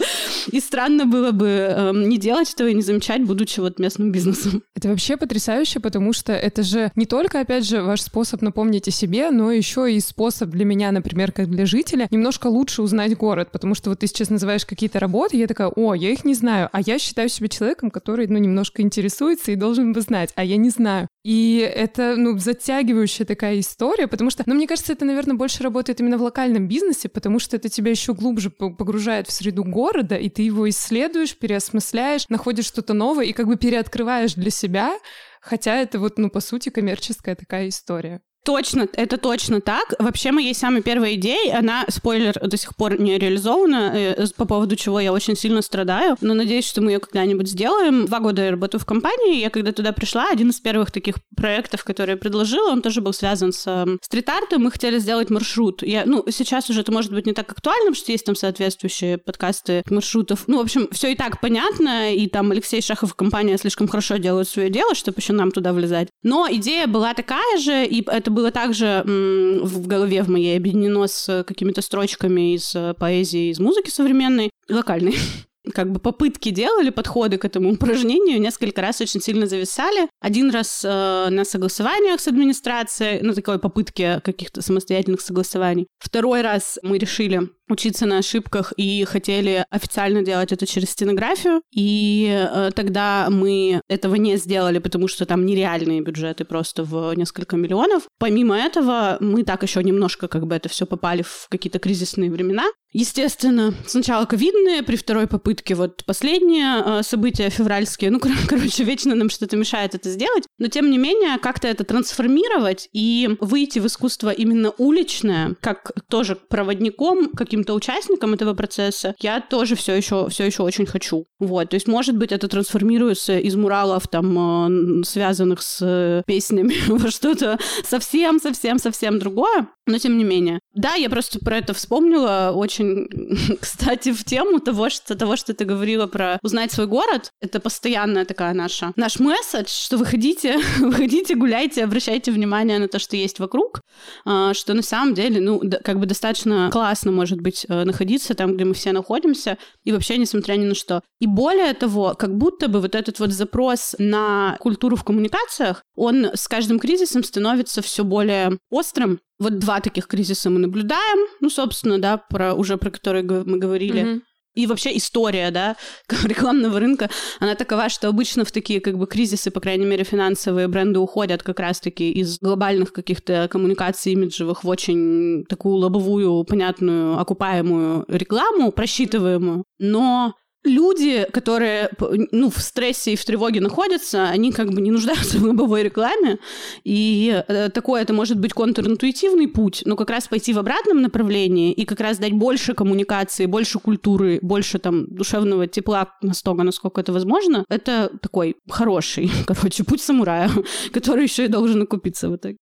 [0.51, 4.61] И странно было бы э, не делать этого и не замечать, будучи вот местным бизнесом.
[4.75, 8.91] Это вообще потрясающе, потому что это же не только, опять же, ваш способ напомнить о
[8.91, 13.49] себе, но еще и способ для меня, например, как для жителя, немножко лучше узнать город,
[13.51, 16.69] потому что вот ты сейчас называешь какие-то работы, я такая, о, я их не знаю,
[16.71, 20.57] а я считаю себя человеком, который, ну, немножко интересуется и должен бы знать, а я
[20.57, 21.07] не знаю.
[21.25, 25.99] И это, ну, затягивающая такая история, потому что, ну, мне кажется, это, наверное, больше работает
[25.99, 30.29] именно в локальном бизнесе, потому что это тебя еще глубже погружает в среду города, и
[30.29, 34.97] ты его исследуешь, переосмысляешь, находишь что-то новое и как бы переоткрываешь для себя,
[35.41, 38.21] хотя это вот, ну, по сути, коммерческая такая история.
[38.49, 39.93] Точно, это точно так.
[39.99, 44.75] Вообще, моей самой первой идеей, она, спойлер, до сих пор не реализована, э, по поводу
[44.75, 48.07] чего я очень сильно страдаю, но надеюсь, что мы ее когда-нибудь сделаем.
[48.07, 51.83] Два года я работаю в компании, я когда туда пришла, один из первых таких проектов,
[51.83, 55.83] которые я предложила, он тоже был связан с э, стрит-артом, мы хотели сделать маршрут.
[55.83, 59.19] Я, ну, сейчас уже это может быть не так актуально, потому что есть там соответствующие
[59.19, 60.45] подкасты маршрутов.
[60.47, 64.17] Ну, в общем, все и так понятно, и там Алексей Шахов и компания слишком хорошо
[64.17, 66.07] делают свое дело, чтобы еще нам туда влезать.
[66.23, 71.07] Но идея была такая же, и это это было также в голове в моей объединено
[71.07, 75.15] с какими-то строчками из э, поэзии, из музыки современной, локальной
[75.73, 80.07] как бы попытки делали, подходы к этому упражнению, несколько раз очень сильно зависали.
[80.21, 85.87] Один раз э, на согласованиях с администрацией, ну, такой попытки каких-то самостоятельных согласований.
[85.99, 91.61] Второй раз мы решили учиться на ошибках и хотели официально делать это через стенографию.
[91.71, 97.55] И э, тогда мы этого не сделали, потому что там нереальные бюджеты просто в несколько
[97.55, 98.03] миллионов.
[98.17, 102.65] Помимо этого, мы так еще немножко как бы это все попали в какие-то кризисные времена.
[102.91, 108.09] Естественно, сначала ковидные, при второй попытке вот последние э, события февральские.
[108.09, 110.45] Ну, кор- короче, вечно нам что-то мешает это сделать.
[110.57, 116.35] Но, тем не менее, как-то это трансформировать и выйти в искусство именно уличное, как тоже
[116.35, 121.25] проводником, каким каким-то участником этого процесса, я тоже все еще, все еще очень хочу.
[121.39, 126.75] Вот, то есть, может быть, это трансформируется из муралов, там, э, связанных с э, песнями
[126.87, 130.59] во что-то совсем-совсем-совсем другое, но тем не менее.
[130.73, 132.78] Да, я просто про это вспомнила очень,
[133.59, 137.31] кстати, в тему того, что, того, что ты говорила про узнать свой город.
[137.41, 143.15] Это постоянная такая наша, наш месседж, что выходите, выходите, гуляйте, обращайте внимание на то, что
[143.15, 143.81] есть вокруг,
[144.25, 148.33] а, что на самом деле, ну, как бы достаточно классно может быть быть, э, находиться
[148.35, 151.01] там, где мы все находимся, и вообще несмотря ни на что.
[151.19, 156.25] И более того, как будто бы вот этот вот запрос на культуру в коммуникациях, он
[156.33, 159.19] с каждым кризисом становится все более острым.
[159.39, 164.03] Вот два таких кризиса мы наблюдаем, ну, собственно, да, про, уже про которые мы говорили.
[164.03, 164.21] Mm-hmm.
[164.55, 165.77] И вообще история, да,
[166.23, 170.67] рекламного рынка, она такова, что обычно в такие как бы кризисы, по крайней мере, финансовые
[170.67, 178.05] бренды уходят как раз-таки из глобальных каких-то коммуникаций имиджевых в очень такую лобовую, понятную, окупаемую
[178.07, 179.63] рекламу, просчитываемую.
[179.77, 181.89] Но люди, которые
[182.31, 186.39] ну, в стрессе и в тревоге находятся, они как бы не нуждаются в лобовой рекламе.
[186.83, 191.71] И э, такое это может быть контринтуитивный путь, но как раз пойти в обратном направлении
[191.71, 197.13] и как раз дать больше коммуникации, больше культуры, больше там душевного тепла настолько, насколько это
[197.13, 200.49] возможно, это такой хороший, короче, путь самурая,
[200.91, 202.57] который еще и должен окупиться в итоге.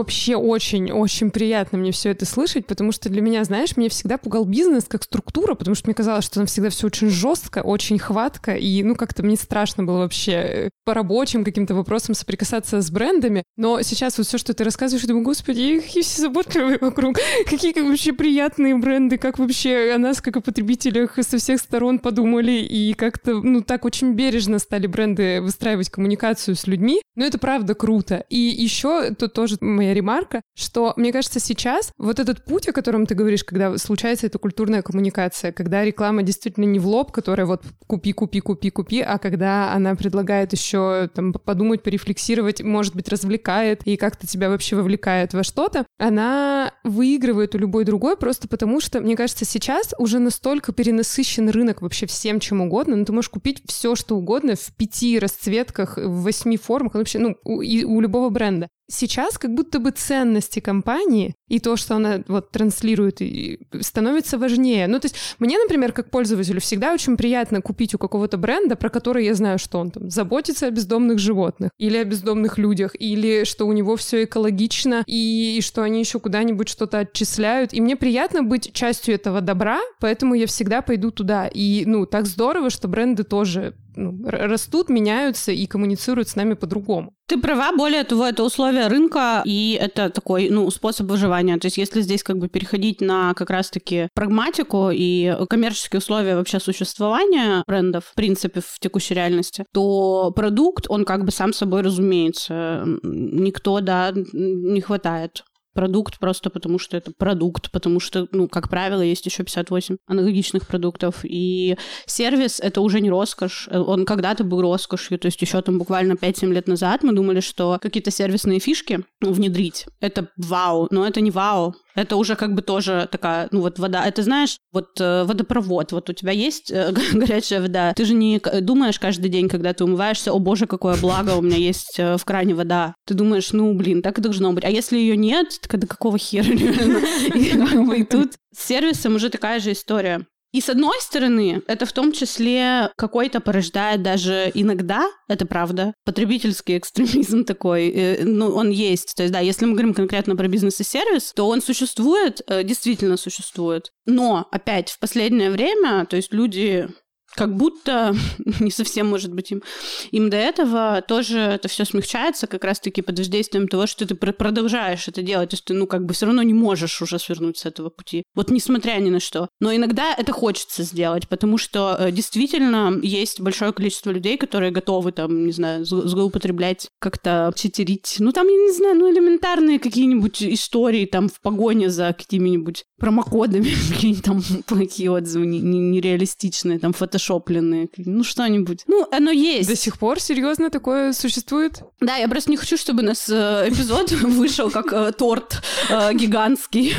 [0.00, 4.46] Вообще очень-очень приятно мне все это слышать, потому что для меня, знаешь, меня всегда пугал
[4.46, 8.54] бизнес как структура, потому что мне казалось, что там всегда все очень жестко, очень хватко,
[8.54, 13.44] и ну как-то мне страшно было вообще э, по рабочим каким-то вопросам соприкасаться с брендами.
[13.56, 17.72] Но сейчас вот все, что ты рассказываешь, я думаю, господи, какие все заботливые вокруг, какие
[17.72, 22.52] как вообще приятные бренды, как вообще о нас, как о потребителях, со всех сторон подумали,
[22.52, 27.02] и как-то, ну, так очень бережно стали бренды выстраивать коммуникацию с людьми.
[27.16, 28.24] Но это правда круто.
[28.30, 33.06] И еще тут тоже моя ремарка, что, мне кажется, сейчас вот этот путь, о котором
[33.06, 37.62] ты говоришь, когда случается эта культурная коммуникация, когда реклама действительно не в лоб, которая вот
[37.86, 43.82] купи, купи, купи, купи, а когда она предлагает еще там подумать, порефлексировать, может быть, развлекает
[43.84, 49.00] и как-то тебя вообще вовлекает во что-то, она выигрывает у любой другой просто потому, что,
[49.00, 53.30] мне кажется, сейчас уже настолько перенасыщен рынок вообще всем чем угодно, но ну, ты можешь
[53.30, 58.00] купить все, что угодно в пяти расцветках, в восьми формах, вообще, ну, у, и у
[58.00, 63.58] любого бренда сейчас как будто бы ценности компании и то, что она вот транслирует, и
[63.80, 64.86] становится важнее.
[64.86, 68.88] Ну, то есть мне, например, как пользователю всегда очень приятно купить у какого-то бренда, про
[68.88, 73.44] который я знаю, что он там заботится о бездомных животных или о бездомных людях, или
[73.44, 77.74] что у него все экологично, и, и что они еще куда-нибудь что-то отчисляют.
[77.74, 81.48] И мне приятно быть частью этого добра, поэтому я всегда пойду туда.
[81.48, 87.12] И, ну, так здорово, что бренды тоже ну, растут, меняются и коммуницируют с нами по-другому.
[87.26, 91.58] Ты права, более того, это условия рынка, и это такой, ну, способ выживания существования.
[91.58, 96.60] То есть если здесь как бы переходить на как раз-таки прагматику и коммерческие условия вообще
[96.60, 102.84] существования брендов, в принципе, в текущей реальности, то продукт, он как бы сам собой разумеется.
[103.02, 109.02] Никто, да, не хватает продукт просто потому, что это продукт, потому что, ну, как правило,
[109.02, 111.20] есть еще 58 аналогичных продуктов.
[111.24, 116.14] И сервис— это уже не роскошь, он когда-то был роскошью, то есть еще там буквально
[116.14, 121.30] 5-7 лет назад мы думали, что какие-то сервисные фишки внедрить— это вау, но это не
[121.30, 124.04] вау, это уже как бы тоже такая, ну вот вода.
[124.04, 127.92] Это знаешь, вот э, водопровод, вот у тебя есть э, горячая вода.
[127.94, 131.56] Ты же не думаешь каждый день, когда ты умываешься, о боже, какое благо, у меня
[131.56, 132.94] есть э, в кране вода.
[133.06, 134.64] Ты думаешь, ну блин, так и должно быть.
[134.64, 136.50] А если ее нет, так до какого хера
[138.00, 140.26] И тут с сервисом уже такая же история.
[140.52, 146.76] И с одной стороны, это в том числе какой-то порождает даже иногда, это правда, потребительский
[146.76, 149.14] экстремизм такой, э, ну, он есть.
[149.16, 152.64] То есть, да, если мы говорим конкретно про бизнес и сервис, то он существует, э,
[152.64, 153.90] действительно существует.
[154.06, 156.88] Но, опять, в последнее время, то есть люди
[157.34, 158.14] как будто
[158.60, 159.62] не совсем, может быть, им,
[160.10, 165.08] им до этого тоже это все смягчается как раз-таки под воздействием того, что ты продолжаешь
[165.08, 167.66] это делать, то есть ты, ну, как бы все равно не можешь уже свернуть с
[167.66, 168.24] этого пути.
[168.34, 169.48] Вот несмотря ни на что.
[169.60, 175.12] Но иногда это хочется сделать, потому что э, действительно есть большое количество людей, которые готовы
[175.12, 178.16] там, не знаю, злоупотреблять, как-то читерить.
[178.18, 183.70] Ну, там, я не знаю, ну, элементарные какие-нибудь истории там в погоне за какими-нибудь промокодами,
[183.92, 188.84] какие-нибудь там плохие отзывы нереалистичные, там фото фотошопленные, ну что-нибудь.
[188.86, 189.68] Ну, оно есть.
[189.68, 191.82] До сих пор серьезно такое существует?
[192.00, 196.14] Да, я просто не хочу, чтобы у нас э, эпизод вышел как э, торт э,
[196.14, 196.94] гигантский,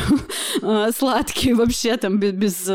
[0.97, 2.69] сладкий вообще там без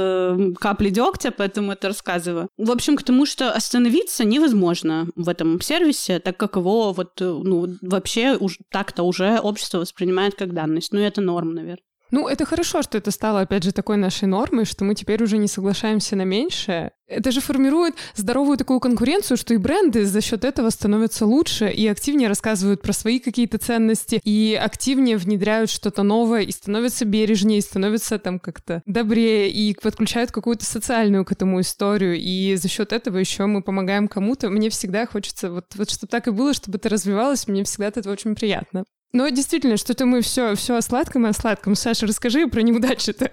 [0.59, 2.48] капли дегтя, поэтому это рассказываю.
[2.59, 7.68] В общем, к тому, что остановиться невозможно в этом сервисе, так как его вот, ну,
[7.82, 8.38] вообще
[8.70, 10.92] так-то уже общество воспринимает как данность.
[10.92, 11.82] Ну, это норм, наверное.
[12.16, 15.37] Ну, это хорошо, что это стало, опять же, такой нашей нормой, что мы теперь уже
[15.37, 16.92] не соглашаемся на меньшее.
[17.09, 21.87] Это же формирует здоровую такую конкуренцию, что и бренды за счет этого становятся лучше и
[21.87, 27.61] активнее рассказывают про свои какие-то ценности, и активнее внедряют что-то новое, и становятся бережнее, и
[27.61, 33.18] становятся там как-то добрее, и подключают какую-то социальную к этому историю, и за счет этого
[33.18, 34.48] еще мы помогаем кому-то.
[34.48, 38.11] Мне всегда хочется, вот, вот чтобы так и было, чтобы это развивалось, мне всегда это
[38.11, 38.85] очень приятно.
[39.16, 41.74] Но действительно, что-то мы все, все о сладком и о сладком.
[41.74, 43.31] Саша, расскажи про неудачи-то.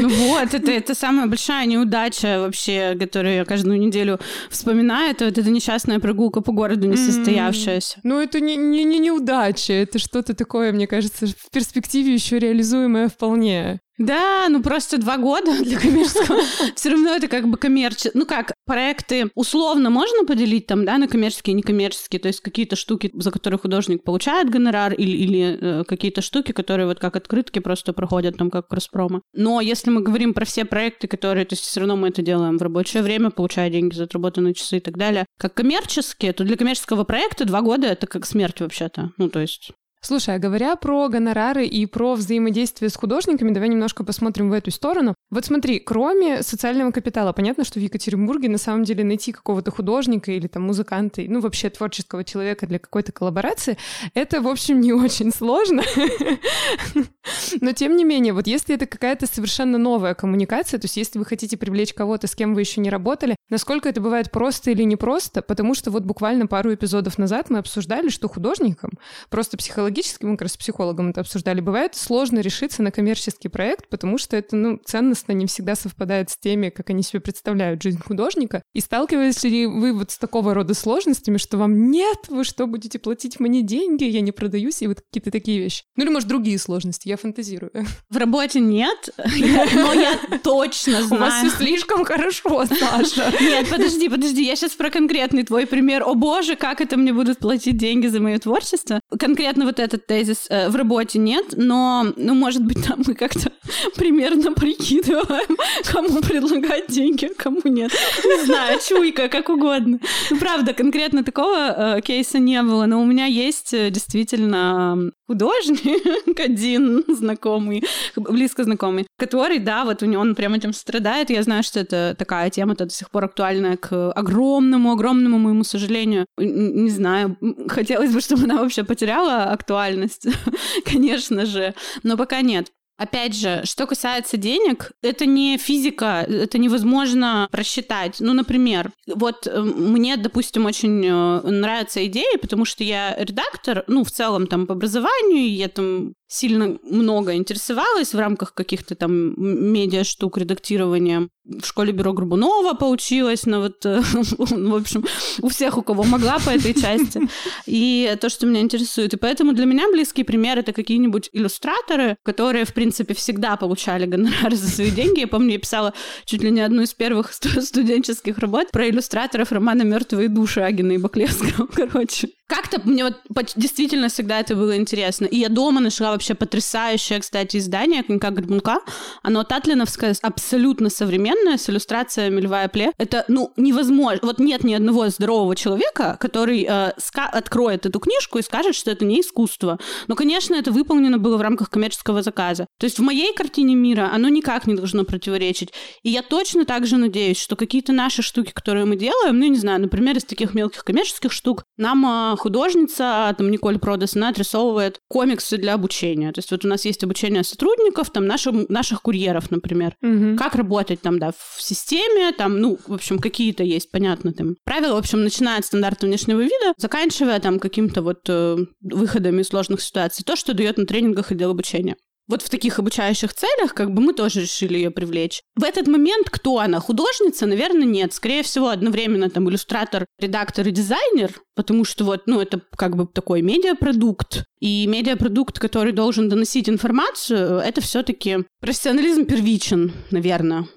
[0.00, 4.18] Ну вот, это, это самая большая неудача вообще, которую я каждую неделю
[4.50, 5.12] вспоминаю.
[5.12, 7.98] Это вот эта несчастная прогулка по городу не состоявшаяся.
[7.98, 8.00] Mm-hmm.
[8.02, 13.08] Ну это не, не, не неудача, это что-то такое, мне кажется, в перспективе еще реализуемое
[13.08, 13.78] вполне.
[14.00, 16.40] Да, ну просто два года для коммерческого.
[16.74, 18.12] Все равно это как бы коммерческое.
[18.14, 22.76] Ну как, проекты условно можно поделить там, да, на коммерческие и некоммерческие, то есть какие-то
[22.76, 27.58] штуки, за которые художник получает гонорар, или, или э, какие-то штуки, которые вот как открытки
[27.58, 29.20] просто проходят там как кросс-промо.
[29.34, 32.56] Но если мы говорим про все проекты, которые, то есть все равно мы это делаем
[32.56, 36.56] в рабочее время, получая деньги за отработанные часы и так далее, как коммерческие, то для
[36.56, 39.10] коммерческого проекта два года это как смерть вообще-то.
[39.18, 44.02] Ну, то есть Слушай, а говоря про гонорары и про взаимодействие с художниками, давай немножко
[44.02, 45.14] посмотрим в эту сторону.
[45.30, 50.32] Вот смотри, кроме социального капитала, понятно, что в Екатеринбурге на самом деле найти какого-то художника
[50.32, 53.76] или там музыканта, ну вообще творческого человека для какой-то коллаборации,
[54.14, 55.82] это, в общем, не очень сложно.
[57.60, 61.26] Но тем не менее, вот если это какая-то совершенно новая коммуникация, то есть если вы
[61.26, 65.42] хотите привлечь кого-то, с кем вы еще не работали, насколько это бывает просто или непросто,
[65.42, 68.92] потому что вот буквально пару эпизодов назад мы обсуждали, что художникам
[69.28, 73.48] просто психологически психологически, мы как раз с психологом это обсуждали, бывает сложно решиться на коммерческий
[73.48, 77.82] проект, потому что это, ну, ценностно не всегда совпадает с теми, как они себе представляют
[77.82, 78.62] жизнь художника.
[78.72, 82.98] И сталкиваетесь ли вы вот с такого рода сложностями, что вам нет, вы что, будете
[82.98, 85.82] платить мне деньги, я не продаюсь, и вот какие-то такие вещи.
[85.96, 87.72] Ну или, может, другие сложности, я фантазирую.
[88.08, 91.22] В работе нет, но я точно знаю.
[91.22, 93.32] У вас все слишком хорошо, Саша.
[93.40, 96.02] Нет, подожди, подожди, я сейчас про конкретный твой пример.
[96.04, 99.00] О боже, как это мне будут платить деньги за мое творчество?
[99.18, 103.52] Конкретно вот этот тезис э, в работе нет, но, ну, может быть, там мы как-то
[103.96, 105.56] примерно прикидываем,
[105.92, 107.92] кому предлагать деньги, а кому нет.
[108.24, 109.98] Не знаю, чуйка, как угодно.
[110.30, 116.38] Ну, правда, конкретно такого э, кейса не было, но у меня есть э, действительно художник
[116.38, 117.84] один знакомый,
[118.16, 121.30] близко знакомый, который, да, вот у него он прямо этим страдает.
[121.30, 125.64] Я знаю, что это такая тема, это до сих пор актуальная к огромному, огромному моему
[125.64, 126.26] сожалению.
[126.36, 127.36] Не знаю,
[127.68, 130.26] хотелось бы, чтобы она вообще потеряла актуальность актуальность,
[130.84, 132.72] конечно же, но пока нет.
[132.98, 138.16] Опять же, что касается денег, это не физика, это невозможно просчитать.
[138.20, 144.04] Ну, например, вот э, мне, допустим, очень э, нравится идея, потому что я редактор, ну,
[144.04, 150.04] в целом там по образованию, я там сильно много интересовалась в рамках каких-то там медиа
[150.04, 151.28] штук редактирования.
[151.44, 154.00] В школе бюро Грубунова поучилась на вот, э,
[154.38, 155.04] в общем,
[155.42, 157.22] у всех, у кого могла по этой части.
[157.66, 159.12] И то, что меня интересует.
[159.14, 164.54] И поэтому для меня близкий пример— это какие-нибудь иллюстраторы, которые, в принципе, всегда получали гонорар
[164.54, 165.20] за свои деньги.
[165.20, 165.92] Я помню, я писала
[166.26, 170.98] чуть ли не одну из первых студенческих работ про иллюстраторов романа «Мертвые души» Агина и
[170.98, 172.28] Баклевского, короче.
[172.46, 175.26] Как-то мне вот действительно всегда это было интересно.
[175.26, 178.80] И я дома нашла вообще потрясающее, кстати, издание «Конька Горбунка».
[179.22, 182.92] Оно татлиновское, абсолютно современное, с иллюстрациями Льва Пле.
[182.98, 184.18] Это, ну, невозможно.
[184.22, 189.06] Вот нет ни одного здорового человека, который э, откроет эту книжку и скажет, что это
[189.06, 189.78] не искусство.
[190.08, 192.66] Но, конечно, это выполнено было в рамках коммерческого заказа.
[192.78, 195.70] То есть в моей картине мира оно никак не должно противоречить.
[196.02, 199.80] И я точно также надеюсь, что какие-то наши штуки, которые мы делаем, ну, не знаю,
[199.80, 205.56] например, из таких мелких коммерческих штук, нам э, художница, там, Николь Продес, она отрисовывает комиксы
[205.56, 206.09] для обучения.
[206.32, 209.94] То есть вот у нас есть обучение сотрудников, там, наших, наших курьеров, например.
[210.02, 210.36] Угу.
[210.36, 214.94] Как работать там, да, в системе, там, ну, в общем, какие-то есть, понятно, там, правила,
[214.94, 219.80] в общем, начиная от стандарта внешнего вида, заканчивая там каким-то вот э, выходами из сложных
[219.80, 220.24] ситуаций.
[220.24, 221.96] То, что дает на тренингах отдел обучения
[222.30, 225.42] вот в таких обучающих целях, как бы мы тоже решили ее привлечь.
[225.56, 226.80] В этот момент кто она?
[226.80, 227.46] Художница?
[227.46, 228.12] Наверное, нет.
[228.12, 233.06] Скорее всего, одновременно там иллюстратор, редактор и дизайнер, потому что вот, ну, это как бы
[233.06, 234.44] такой медиапродукт.
[234.60, 240.68] И медиапродукт, который должен доносить информацию, это все-таки профессионализм первичен, наверное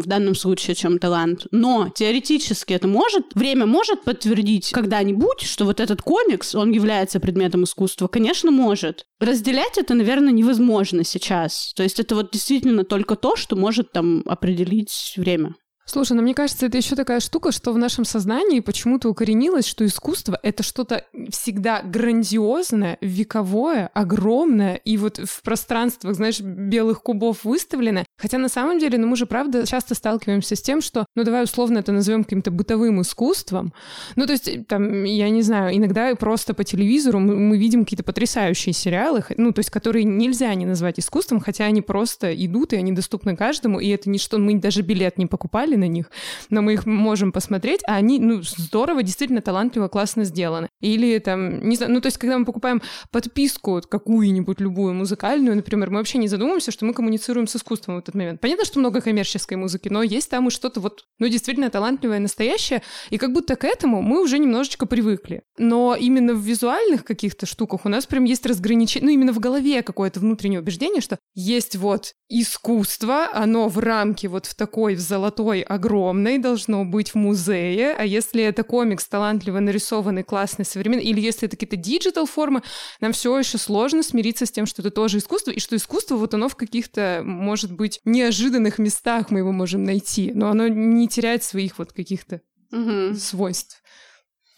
[0.00, 1.46] в данном случае, чем талант.
[1.50, 7.64] Но теоретически это может, время может подтвердить когда-нибудь, что вот этот комикс, он является предметом
[7.64, 8.08] искусства.
[8.08, 9.04] Конечно, может.
[9.20, 11.72] Разделять это, наверное, невозможно сейчас.
[11.76, 15.54] То есть это вот действительно только то, что может там определить время.
[15.90, 19.86] Слушай, ну мне кажется, это еще такая штука, что в нашем сознании почему-то укоренилось, что
[19.86, 28.04] искусство— это что-то всегда грандиозное, вековое, огромное, и вот в пространствах, знаешь, белых кубов выставлено.
[28.18, 31.44] Хотя на самом деле, ну мы же, правда, часто сталкиваемся с тем, что, ну давай
[31.44, 33.72] условно это назовем каким-то бытовым искусством.
[34.14, 38.04] Ну то есть, там, я не знаю, иногда просто по телевизору мы, мы видим какие-то
[38.04, 42.76] потрясающие сериалы, ну то есть, которые нельзя не назвать искусством, хотя они просто идут, и
[42.76, 46.10] они доступны каждому, и это не что мы даже билет не покупали, на них,
[46.50, 50.68] но мы их можем посмотреть, а они, ну, здорово, действительно талантливо, классно сделаны.
[50.80, 55.90] Или там, не знаю, ну, то есть, когда мы покупаем подписку какую-нибудь, любую музыкальную, например,
[55.90, 58.40] мы вообще не задумываемся, что мы коммуницируем с искусством в этот момент.
[58.40, 62.82] Понятно, что много коммерческой музыки, но есть там и что-то вот, ну, действительно талантливое, настоящее,
[63.10, 65.42] и как будто к этому мы уже немножечко привыкли.
[65.58, 69.82] Но именно в визуальных каких-то штуках у нас прям есть разграничение, ну, именно в голове
[69.82, 75.62] какое-то внутреннее убеждение, что есть вот искусство, оно в рамке вот в такой, в золотой
[75.68, 81.46] огромной, должно быть в музее, а если это комикс талантливо нарисованный, классный, современный, или если
[81.46, 82.62] это какие-то digital формы,
[83.00, 86.34] нам все еще сложно смириться с тем, что это тоже искусство, и что искусство вот
[86.34, 91.44] оно в каких-то, может быть, неожиданных местах мы его можем найти, но оно не теряет
[91.44, 92.40] своих вот каких-то
[92.72, 93.14] угу.
[93.14, 93.82] свойств.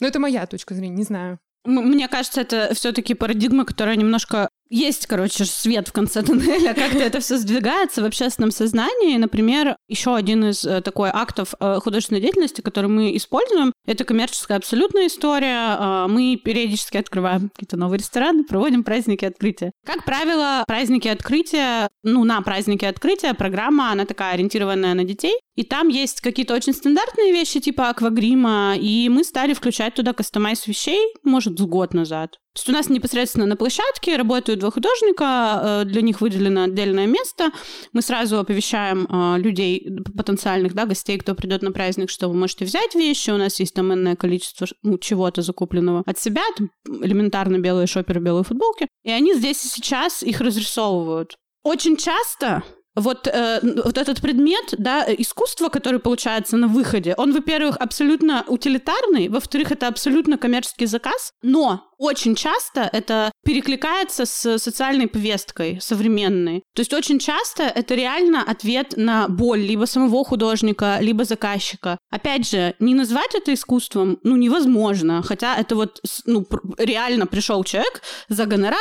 [0.00, 1.38] Но это моя точка зрения, не знаю.
[1.64, 7.20] Мне кажется, это все-таки парадигма, которая немножко есть, короче, свет в конце туннеля, как-то это
[7.20, 9.16] все сдвигается в общественном сознании.
[9.16, 14.58] Например, еще один из э, такой актов э, художественной деятельности, который мы используем, это коммерческая
[14.58, 15.76] абсолютная история.
[15.78, 19.72] Э, мы периодически открываем какие-то новые рестораны, проводим праздники открытия.
[19.84, 25.62] Как правило, праздники открытия, ну, на праздники открытия программа, она такая ориентированная на детей, и
[25.64, 31.00] там есть какие-то очень стандартные вещи, типа аквагрима, и мы стали включать туда кастомайз вещей,
[31.22, 32.38] может, с год назад.
[32.52, 37.06] То есть у нас непосредственно на площадке работают два художника, э, для них выделено отдельное
[37.06, 37.50] место.
[37.92, 42.64] Мы сразу оповещаем э, людей, потенциальных да, гостей, кто придет на праздник, что вы можете
[42.64, 43.30] взять вещи.
[43.30, 46.70] У нас есть там энное количество ну, чего-то закупленного от себя, там,
[47.02, 48.88] элементарно белые шоперы, белые футболки.
[49.04, 51.36] И они здесь и сейчас их разрисовывают.
[51.62, 52.62] Очень часто
[52.96, 59.28] вот, э, вот этот предмет, да, искусство, которое получается на выходе, он, во-первых, абсолютно утилитарный,
[59.28, 66.62] во-вторых, это абсолютно коммерческий заказ, но очень часто это перекликается с социальной повесткой современной.
[66.74, 71.98] То есть очень часто это реально ответ на боль либо самого художника, либо заказчика.
[72.10, 75.22] Опять же, не назвать это искусством, ну, невозможно.
[75.22, 76.46] Хотя это вот, ну,
[76.78, 78.78] реально пришел человек за гонорар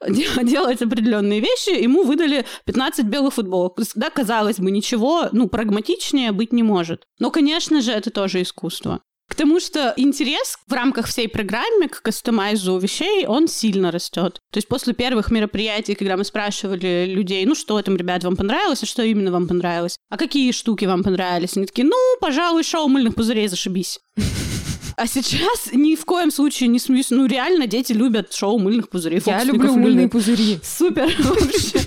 [0.42, 3.78] делать определенные вещи, ему выдали 15 белых футболок.
[3.94, 7.04] Да, казалось бы, ничего, ну, прагматичнее быть не может.
[7.18, 9.02] Но, конечно же, это тоже искусство.
[9.32, 14.34] К тому, что интерес в рамках всей программы к кастомайзу вещей, он сильно растет.
[14.52, 18.82] То есть после первых мероприятий, когда мы спрашивали людей, ну что там, ребят, вам понравилось,
[18.82, 19.96] а что именно вам понравилось?
[20.10, 21.56] А какие штуки вам понравились?
[21.56, 24.00] Они такие, ну, пожалуй, шоу мыльных пузырей, зашибись.
[24.98, 27.08] А сейчас ни в коем случае не смеюсь.
[27.08, 29.22] Ну, реально, дети любят шоу мыльных пузырей.
[29.24, 30.60] Я люблю мыльные пузыри.
[30.62, 31.80] Супер вообще.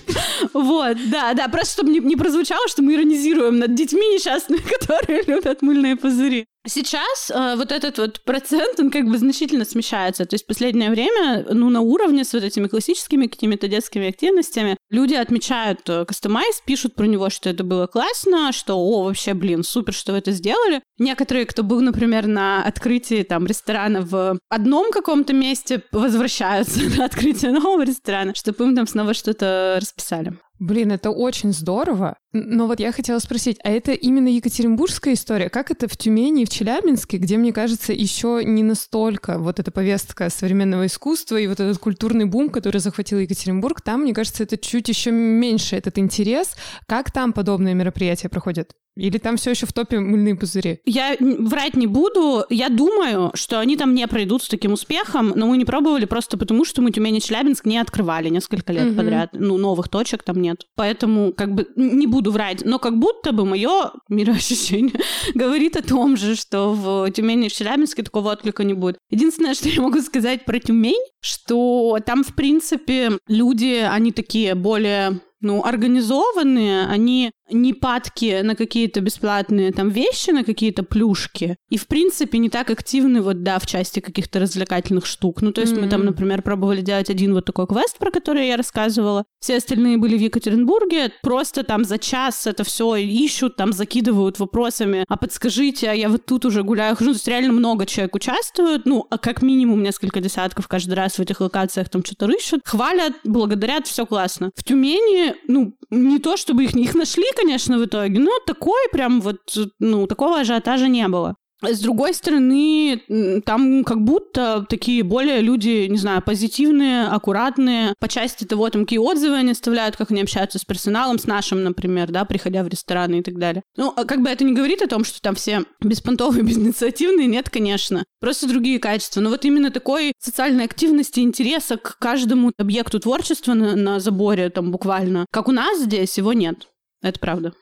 [0.51, 5.21] Вот, да, да, просто чтобы не, не прозвучало, что мы иронизируем над детьми несчастными, которые
[5.27, 6.47] любят мыльные пузыри.
[6.67, 10.25] Сейчас э, вот этот вот процент, он как бы значительно смещается.
[10.25, 14.77] То есть в последнее время, ну, на уровне с вот этими классическими какими-то детскими активностями,
[14.89, 19.63] люди отмечают э, кастомайз, пишут про него, что это было классно, что, о, вообще, блин,
[19.63, 20.81] супер, что вы это сделали.
[20.97, 27.51] Некоторые, кто был, например, на открытии там ресторана в одном каком-то месте, возвращаются на открытие
[27.51, 30.33] нового ресторана, чтобы им там снова что-то расписали.
[30.59, 32.17] Блин, это очень здорово.
[32.31, 35.49] Но вот я хотела спросить, а это именно екатеринбургская история?
[35.49, 39.71] Как это в Тюмени и в Челябинске, где, мне кажется, еще не настолько вот эта
[39.71, 44.57] повестка современного искусства и вот этот культурный бум, который захватил Екатеринбург, там, мне кажется, это
[44.57, 46.55] чуть еще меньше этот интерес.
[46.87, 48.71] Как там подобные мероприятия проходят?
[48.95, 50.79] Или там все еще в топе мыльные пузыри?
[50.85, 52.45] Я врать не буду.
[52.49, 56.37] Я думаю, что они там не пройдут с таким успехом, но мы не пробовали просто
[56.37, 58.95] потому, что мы Тюмень и Челябинск не открывали несколько лет угу.
[58.95, 59.29] подряд.
[59.33, 60.65] Ну, новых точек там нет.
[60.75, 62.63] Поэтому как бы не буду врать.
[62.63, 64.99] Но как будто бы мое мироощущение
[65.33, 68.97] говорит о том же, что в Тюмени и Челябинске такого отклика не будет.
[69.09, 75.19] Единственное, что я могу сказать про Тюмень, что там, в принципе, люди, они такие более
[75.41, 81.57] ну, организованные, они не падки на какие-то бесплатные там вещи, на какие-то плюшки.
[81.69, 85.41] И, в принципе, не так активны вот, да, в части каких-то развлекательных штук.
[85.41, 85.81] Ну, то есть mm-hmm.
[85.81, 89.25] мы там, например, пробовали делать один вот такой квест, про который я рассказывала.
[89.39, 91.11] Все остальные были в Екатеринбурге.
[91.21, 95.05] Просто там за час это все ищут, там закидывают вопросами.
[95.07, 97.11] А подскажите, а я вот тут уже гуляю, хожу.
[97.11, 98.85] То есть реально много человек участвуют.
[98.85, 102.61] Ну, а как минимум несколько десятков каждый раз в этих локациях там что-то рыщут.
[102.65, 104.51] Хвалят, благодарят, все классно.
[104.55, 109.21] В Тюмени, ну, не то чтобы их, их нашли, конечно, в итоге, но такой прям
[109.21, 109.39] вот,
[109.79, 111.35] ну, такого ажиотажа не было.
[111.61, 113.01] С другой стороны,
[113.45, 117.93] там как будто такие более люди, не знаю, позитивные, аккуратные.
[117.99, 121.63] По части того, там какие отзывы они оставляют, как они общаются с персоналом, с нашим,
[121.63, 123.63] например, да, приходя в рестораны и так далее.
[123.77, 127.49] Ну, а как бы это не говорит о том, что там все беспонтовые, безинициативные, нет,
[127.49, 128.03] конечно.
[128.19, 129.21] Просто другие качества.
[129.21, 134.71] Но вот именно такой социальной активности, интереса к каждому объекту творчества на, на заборе, там
[134.71, 136.67] буквально, как у нас здесь, его нет.
[137.05, 137.53] Это правда.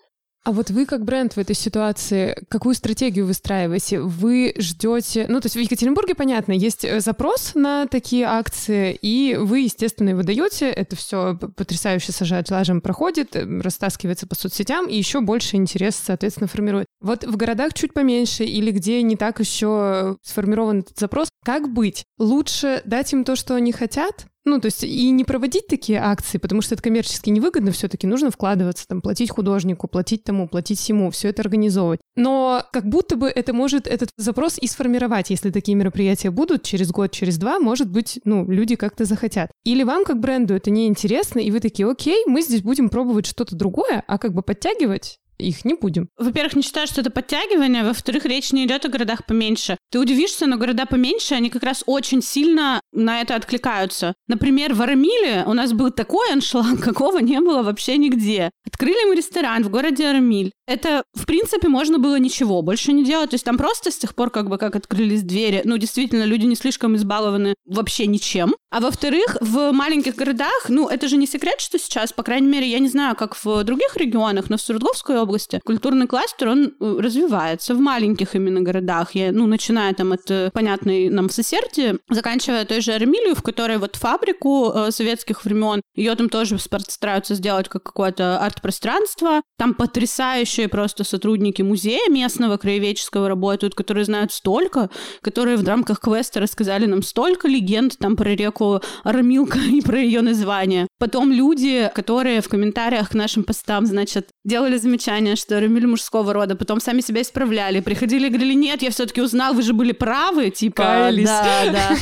[0.46, 4.00] А вот вы как бренд в этой ситуации, какую стратегию выстраиваете?
[4.00, 5.26] Вы ждете...
[5.30, 10.10] Ну, то есть в Екатеринбурге, понятно, есть э, запрос на такие акции, и вы, естественно,
[10.10, 10.70] его даете.
[10.70, 16.48] Это все потрясающе с ажиотажем проходит, э, растаскивается по соцсетям, и еще больше интерес, соответственно,
[16.48, 16.88] формирует.
[17.00, 22.04] Вот в городах чуть поменьше или где не так еще сформирован этот запрос, как быть?
[22.18, 26.38] Лучше дать им то, что они хотят, ну, то есть и не проводить такие акции,
[26.38, 31.12] потому что это коммерчески невыгодно, все-таки нужно вкладываться, там, платить художнику, платить тому, платить всему,
[31.12, 32.02] все это организовывать.
[32.16, 36.92] Но как будто бы это может этот запрос и сформировать, если такие мероприятия будут через
[36.92, 39.52] год, через два, может быть, ну, люди как-то захотят.
[39.64, 43.26] Или вам как бренду это не интересно, и вы такие, окей, мы здесь будем пробовать
[43.26, 46.10] что-то другое, а как бы подтягивать их не будем.
[46.18, 47.84] Во-первых, не считаю, что это подтягивание.
[47.84, 49.78] Во-вторых, речь не идет о городах поменьше.
[49.92, 54.14] Ты удивишься, но города поменьше, они как раз очень сильно на это откликаются.
[54.28, 58.52] Например, в Арамиле у нас был такой аншлаг, какого не было вообще нигде.
[58.66, 60.52] Открыли мы ресторан в городе Арамиль.
[60.66, 63.32] Это, в принципе, можно было ничего больше не делать.
[63.32, 66.46] То есть там просто с тех пор, как бы, как открылись двери, ну, действительно, люди
[66.46, 68.56] не слишком избалованы вообще ничем.
[68.72, 72.68] А во-вторых, в маленьких городах, ну, это же не секрет, что сейчас, по крайней мере,
[72.68, 76.96] я не знаю, как в других регионах, но в Свердловской области культурный кластер, он э,
[77.00, 79.16] развивается в маленьких именно городах.
[79.16, 83.44] Я, ну, начиная там от э, понятной нам в Сосерде, заканчивая той же Армилию, в
[83.44, 89.42] которой вот фабрику э, советских времен, ее там тоже стараются сделать как какое-то арт-пространство.
[89.58, 94.90] Там потрясающе потрясающие просто сотрудники музея местного краеведческого работают, которые знают столько,
[95.22, 100.22] которые в рамках квеста рассказали нам столько легенд там про реку Армилка и про ее
[100.22, 100.88] название.
[101.00, 106.56] Потом люди, которые в комментариях к нашим постам, значит, делали замечание, что Рамиль мужского рода,
[106.56, 110.50] потом сами себя исправляли, приходили и говорили, нет, я все-таки узнал, вы же были правы,
[110.50, 111.26] типа, Каялись.
[111.26, 111.98] да, да.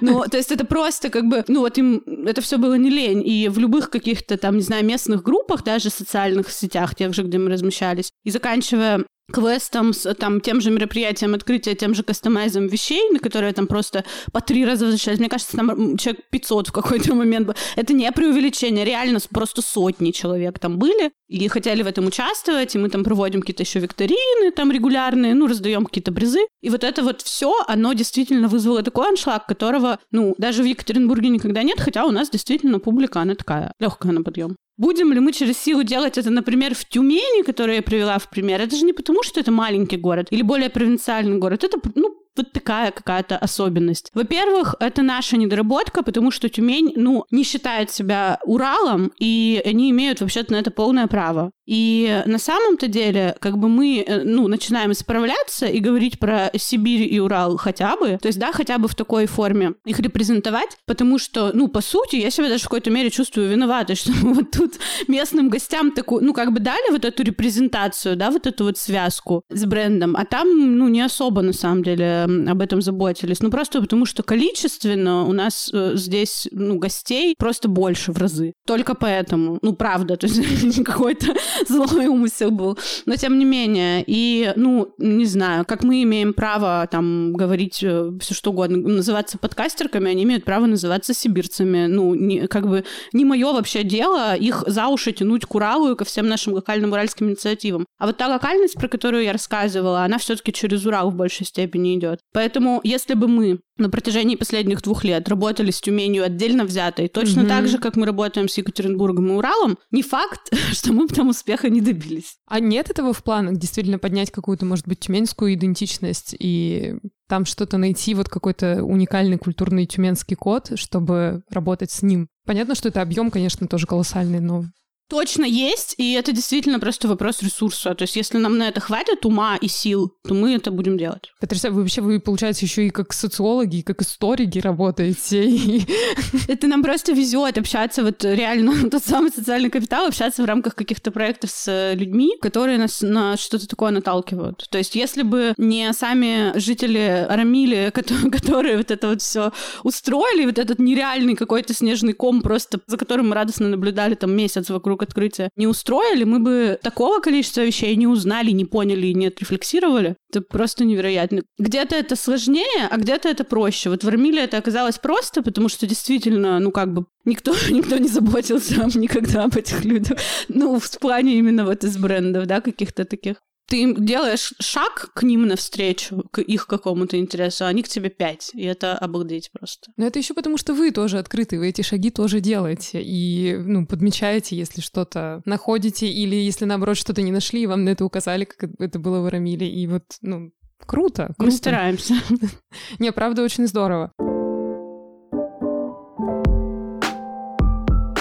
[0.00, 3.26] Ну, то есть это просто как бы, ну вот им это все было не лень,
[3.26, 7.38] и в любых каких-то там, не знаю, местных группах, даже социальных сетях, тех же, где
[7.38, 13.10] мы размещались, и заканчивая квестом, с там, тем же мероприятием открытия, тем же кастомайзом вещей,
[13.10, 15.18] на которые там просто по три раза возвращались.
[15.18, 17.56] Мне кажется, там человек 500 в какой-то момент.
[17.76, 22.78] Это не преувеличение, реально просто сотни человек там были и хотели в этом участвовать, и
[22.78, 26.40] мы там проводим какие-то еще викторины там регулярные, ну, раздаем какие-то призы.
[26.62, 31.28] И вот это вот все, оно действительно вызвало такой аншлаг, которого, ну, даже в Екатеринбурге
[31.28, 34.56] никогда нет, хотя у нас действительно публика, она такая легкая на подъем.
[34.76, 38.60] Будем ли мы через силу делать это, например, в Тюмени, которую я привела в пример?
[38.60, 41.64] Это же не потому, что это маленький город или более провинциальный город.
[41.64, 44.10] Это, ну, вот такая какая-то особенность.
[44.14, 50.20] Во-первых, это наша недоработка, потому что Тюмень, ну, не считает себя Уралом, и они имеют
[50.20, 51.52] вообще-то на это полное право.
[51.66, 57.12] И на самом-то деле, как бы мы, э, ну, начинаем исправляться и говорить про Сибирь
[57.12, 61.18] и Урал хотя бы, то есть, да, хотя бы в такой форме их репрезентовать, потому
[61.18, 64.50] что, ну, по сути, я себя даже в какой-то мере чувствую виноватой, что мы вот
[64.52, 64.74] тут
[65.08, 69.42] местным гостям такую, ну, как бы дали вот эту репрезентацию, да, вот эту вот связку
[69.50, 73.40] с брендом, а там, ну, не особо, на самом деле, об этом заботились.
[73.40, 78.52] Ну, просто потому что количественно у нас э, здесь, ну, гостей просто больше в разы.
[78.66, 79.58] Только поэтому.
[79.62, 81.34] Ну, правда, то есть какой-то
[81.68, 82.78] злой умысел был.
[83.06, 84.04] Но тем не менее.
[84.06, 89.38] И, ну, не знаю, как мы имеем право там говорить э, все что угодно, называться
[89.38, 91.86] подкастерками, они имеют право называться сибирцами.
[91.86, 95.96] Ну, не, как бы не мое вообще дело их за уши тянуть к Уралу и
[95.96, 97.86] ко всем нашим локальным уральским инициативам.
[97.98, 101.96] А вот та локальность, про которую я рассказывала, она все-таки через Урал в большей степени
[101.96, 102.20] идет.
[102.32, 107.40] Поэтому, если бы мы на протяжении последних двух лет работали с Тюменью отдельно взятой, точно
[107.40, 107.48] mm-hmm.
[107.48, 111.30] так же, как мы работаем с Екатеринбургом и Уралом, не факт, что мы бы там
[111.46, 112.38] успеха не добились.
[112.46, 116.96] А нет этого в планах действительно поднять какую-то, может быть, тюменскую идентичность и
[117.28, 122.28] там что-то найти, вот какой-то уникальный культурный тюменский код, чтобы работать с ним?
[122.44, 124.64] Понятно, что это объем, конечно, тоже колоссальный, но
[125.08, 127.94] Точно есть, и это действительно просто вопрос ресурса.
[127.94, 131.32] То есть, если нам на это хватит ума и сил, то мы это будем делать.
[131.40, 131.74] Потрясающе.
[131.74, 135.86] Вы вообще, вы, получается, еще и как социологи, и как историки работаете.
[136.48, 141.12] Это нам просто везет общаться, вот реально, тот самый социальный капитал, общаться в рамках каких-то
[141.12, 144.66] проектов с э, людьми, которые нас на что-то такое наталкивают.
[144.70, 147.26] То есть, если бы не сами жители
[147.92, 149.52] которые, которые вот это вот все
[149.84, 154.68] устроили, вот этот нереальный какой-то снежный ком, просто за которым мы радостно наблюдали там месяц
[154.70, 159.14] вокруг вокруг открытия не устроили, мы бы такого количества вещей не узнали, не поняли и
[159.14, 160.16] не отрефлексировали.
[160.30, 161.42] Это просто невероятно.
[161.58, 163.90] Где-то это сложнее, а где-то это проще.
[163.90, 168.08] Вот в Армиле это оказалось просто, потому что действительно, ну как бы никто, никто не
[168.08, 170.18] заботился никогда об этих людях.
[170.48, 173.36] Ну, в плане именно вот из брендов, да, каких-то таких
[173.66, 178.50] ты делаешь шаг к ним навстречу, к их какому-то интересу, а они к тебе пять.
[178.54, 179.90] И это обалдеть просто.
[179.96, 183.02] Но это еще потому, что вы тоже открыты, вы эти шаги тоже делаете.
[183.02, 187.90] И, ну, подмечаете, если что-то находите, или если, наоборот, что-то не нашли, и вам на
[187.90, 189.68] это указали, как это было в Арамиле.
[189.68, 190.52] И вот, ну,
[190.86, 191.34] круто.
[191.36, 191.44] круто.
[191.44, 192.14] Мы стараемся.
[192.98, 194.12] Не, правда, очень здорово.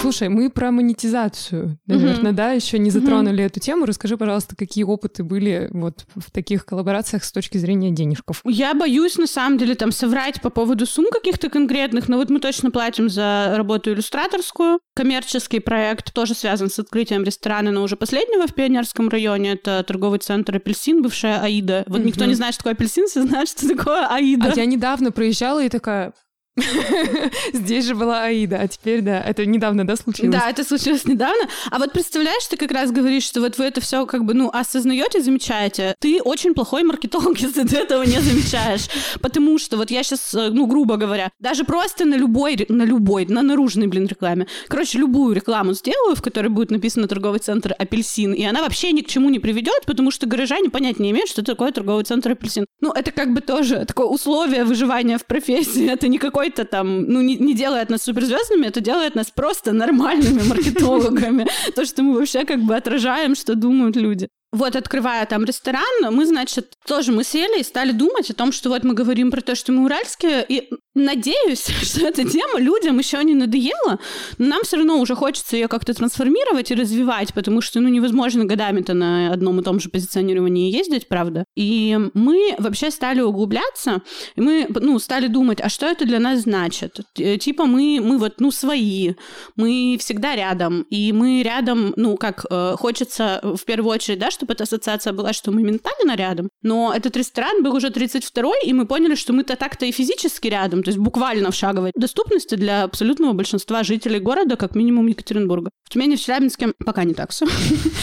[0.05, 3.87] Слушай, мы про монетизацию, наверное, да, еще не затронули эту тему.
[3.87, 8.41] Расскажи, пожалуйста, какие опыты были вот в таких коллаборациях с точки зрения денежков?
[8.45, 12.39] Я боюсь, на самом деле, там соврать по поводу сумм каких-то конкретных, но вот мы
[12.39, 14.79] точно платим за работу иллюстраторскую.
[14.95, 19.53] Коммерческий проект тоже связан с открытием ресторана, но уже последнего в Пионерском районе.
[19.53, 21.83] Это торговый центр «Апельсин», бывшая «Аида».
[21.87, 24.51] Вот никто не знает, что такое «Апельсин», все знают, что такое «Аида».
[24.51, 26.13] А я недавно проезжала и такая,
[27.53, 30.31] Здесь же была Аида, а теперь, да, это недавно, да, случилось?
[30.31, 31.49] Да, это случилось недавно.
[31.69, 34.49] А вот представляешь, ты как раз говоришь, что вот вы это все как бы, ну,
[34.53, 35.95] осознаете, замечаете.
[35.99, 38.87] Ты очень плохой маркетолог, если ты этого не замечаешь.
[39.21, 43.41] Потому что вот я сейчас, ну, грубо говоря, даже просто на любой, на любой, на
[43.41, 44.47] наружной, блин, рекламе.
[44.69, 49.01] Короче, любую рекламу сделаю, в которой будет написано торговый центр апельсин, и она вообще ни
[49.01, 52.65] к чему не приведет, потому что горожане понять не имеют, что такое торговый центр апельсин.
[52.79, 55.89] Ну, это как бы тоже такое условие выживания в профессии.
[55.95, 59.71] Это не какой какой-то там, ну, не, не делает нас суперзвездами, это делает нас просто
[59.71, 61.47] нормальными маркетологами.
[61.75, 64.27] То, что мы вообще как бы отражаем, что думают люди.
[64.51, 68.69] Вот, открывая там ресторан, мы, значит, тоже мы сели и стали думать о том, что
[68.69, 73.23] вот мы говорим про то, что мы уральские, и надеюсь, что эта тема людям еще
[73.23, 73.99] не надоела,
[74.37, 78.45] но нам все равно уже хочется ее как-то трансформировать и развивать, потому что, ну, невозможно
[78.45, 81.45] годами-то на одном и том же позиционировании ездить, правда.
[81.55, 84.01] И мы вообще стали углубляться,
[84.35, 87.01] и мы, ну, стали думать, а что это для нас значит?
[87.13, 89.13] Типа мы, мы вот, ну, свои,
[89.55, 94.53] мы всегда рядом, и мы рядом, ну, как э, хочется в первую очередь, да, чтобы
[94.53, 98.85] эта ассоциация была, что мы ментально рядом, но этот ресторан был уже 32-й, и мы
[98.85, 103.33] поняли, что мы-то так-то и физически рядом, то есть буквально в шаговой доступности для абсолютного
[103.33, 105.71] большинства жителей города, как минимум Екатеринбурга.
[105.83, 107.47] В Тюмени, в Челябинске пока не так все.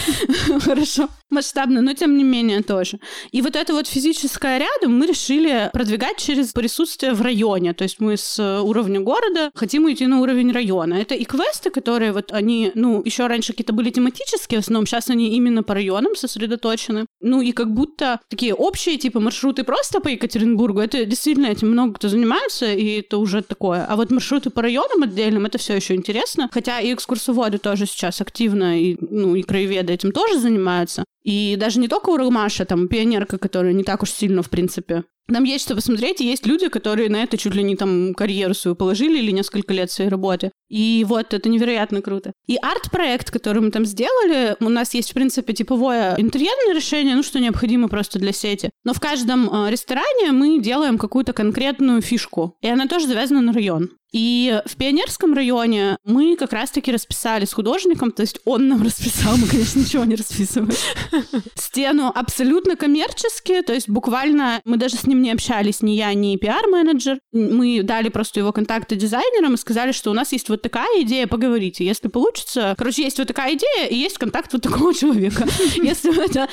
[0.59, 1.07] Хорошо.
[1.29, 2.99] Масштабно, но тем не менее тоже.
[3.31, 7.73] И вот это вот физическое рядом мы решили продвигать через присутствие в районе.
[7.73, 10.95] То есть мы с уровня города хотим уйти на уровень района.
[10.95, 15.09] Это и квесты, которые вот они, ну, еще раньше какие-то были тематические, в основном сейчас
[15.09, 17.05] они именно по районам сосредоточены.
[17.21, 21.93] Ну и как будто такие общие типа маршруты просто по Екатеринбургу, это действительно этим много
[21.93, 23.85] кто занимается, и это уже такое.
[23.85, 26.49] А вот маршруты по районам отдельным, это все еще интересно.
[26.51, 31.05] Хотя и экскурсоводы тоже сейчас активно, и, ну, и краеведы этим тоже занимаются.
[31.23, 35.45] И даже не только Уралмаша, там, пионерка, которая не так уж сильно, в принципе, Нам
[35.45, 38.75] есть что посмотреть, и есть люди, которые на это чуть ли не там карьеру свою
[38.75, 40.51] положили или несколько лет своей работы.
[40.69, 42.33] И вот это невероятно круто.
[42.47, 47.23] И арт-проект, который мы там сделали, у нас есть, в принципе, типовое интерьерное решение, ну,
[47.23, 48.69] что необходимо просто для сети.
[48.83, 52.57] Но в каждом э, ресторане мы делаем какую-то конкретную фишку.
[52.61, 53.91] И она тоже завязана на район.
[54.13, 59.35] И в Пионерском районе мы как раз-таки расписали с художником, то есть он нам расписал,
[59.37, 60.71] мы, конечно, ничего не расписываем,
[61.55, 66.37] стену абсолютно коммерчески, то есть буквально мы даже с ним не общались, ни я, ни
[66.37, 67.19] пиар-менеджер.
[67.31, 71.25] Мы дали просто его контакты дизайнерам и сказали, что у нас есть вот такая идея,
[71.25, 71.83] поговорите.
[71.83, 72.75] Если получится...
[72.77, 75.47] Короче, есть вот такая идея, и есть контакт вот такого человека.
[75.75, 76.47] Если вы это,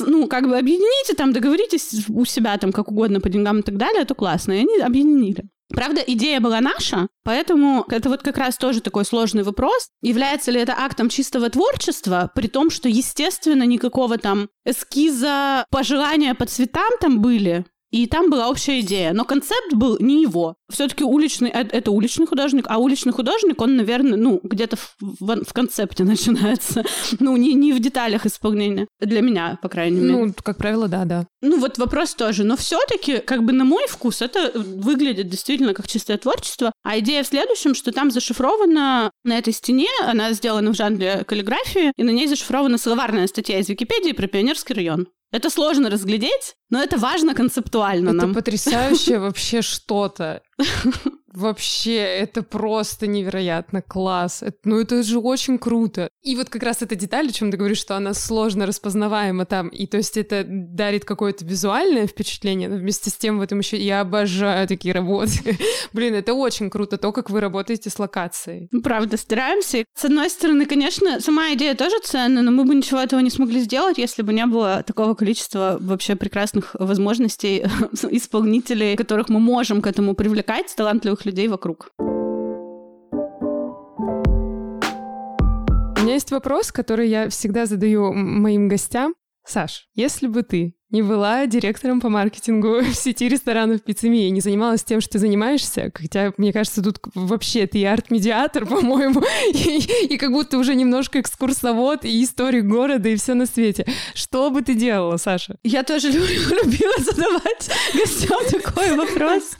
[0.00, 3.78] ну, как бы объедините, там, договоритесь у себя там как угодно по деньгам и так
[3.78, 4.52] далее, то классно.
[4.52, 5.44] И они объединили.
[5.68, 9.88] Правда, идея была наша, поэтому это вот как раз тоже такой сложный вопрос.
[10.00, 16.46] Является ли это актом чистого творчества, при том, что, естественно, никакого там эскиза, пожелания по
[16.46, 20.56] цветам там были, и там была общая идея, но концепт был не его.
[20.70, 25.44] Все-таки уличный э, это уличный художник, а уличный художник, он, наверное, ну, где-то в, в,
[25.44, 26.84] в концепте начинается.
[27.20, 28.86] ну, не, не в деталях исполнения.
[29.00, 30.12] Для меня, по крайней мере.
[30.26, 31.26] Ну, как правило, да, да.
[31.42, 32.44] Ну, вот вопрос тоже.
[32.44, 36.72] Но все-таки, как бы на мой вкус, это выглядит действительно как чистое творчество.
[36.82, 41.92] А идея в следующем, что там зашифрована на этой стене, она сделана в жанре каллиграфии,
[41.96, 45.08] и на ней зашифрована словарная статья из Википедии про Пионерский район.
[45.32, 48.30] Это сложно разглядеть, но это важно концептуально это нам.
[48.30, 50.42] Это потрясающе вообще что-то.
[51.36, 54.42] Вообще, это просто невероятно класс.
[54.42, 56.08] Это, ну, это же очень круто.
[56.22, 59.68] И вот как раз эта деталь, о чем ты говоришь, что она сложно распознаваема там,
[59.68, 63.76] и то есть это дарит какое-то визуальное впечатление, но вместе с тем в этом еще
[63.76, 65.58] я обожаю такие работы.
[65.92, 68.68] Блин, это очень круто, то, как вы работаете с локацией.
[68.72, 69.84] Ну, правда, стараемся.
[69.94, 73.60] С одной стороны, конечно, сама идея тоже ценна, но мы бы ничего этого не смогли
[73.60, 77.64] сделать, если бы не было такого количества вообще прекрасных возможностей
[78.10, 81.90] исполнителей, которых мы можем к этому привлекать, талантливых людей вокруг.
[85.98, 89.14] У меня есть вопрос, который я всегда задаю моим гостям.
[89.44, 94.84] Саш, если бы ты не была директором по маркетингу в сети ресторанов Пиццемия, не занималась
[94.84, 99.22] тем, что ты занимаешься, хотя, мне кажется, тут вообще ты арт-медиатор, по-моему,
[99.52, 103.86] и, и как будто уже немножко экскурсовод и историк города и все на свете.
[104.14, 105.56] Что бы ты делала, Саша?
[105.64, 109.56] Я тоже любила задавать гостям такой вопрос.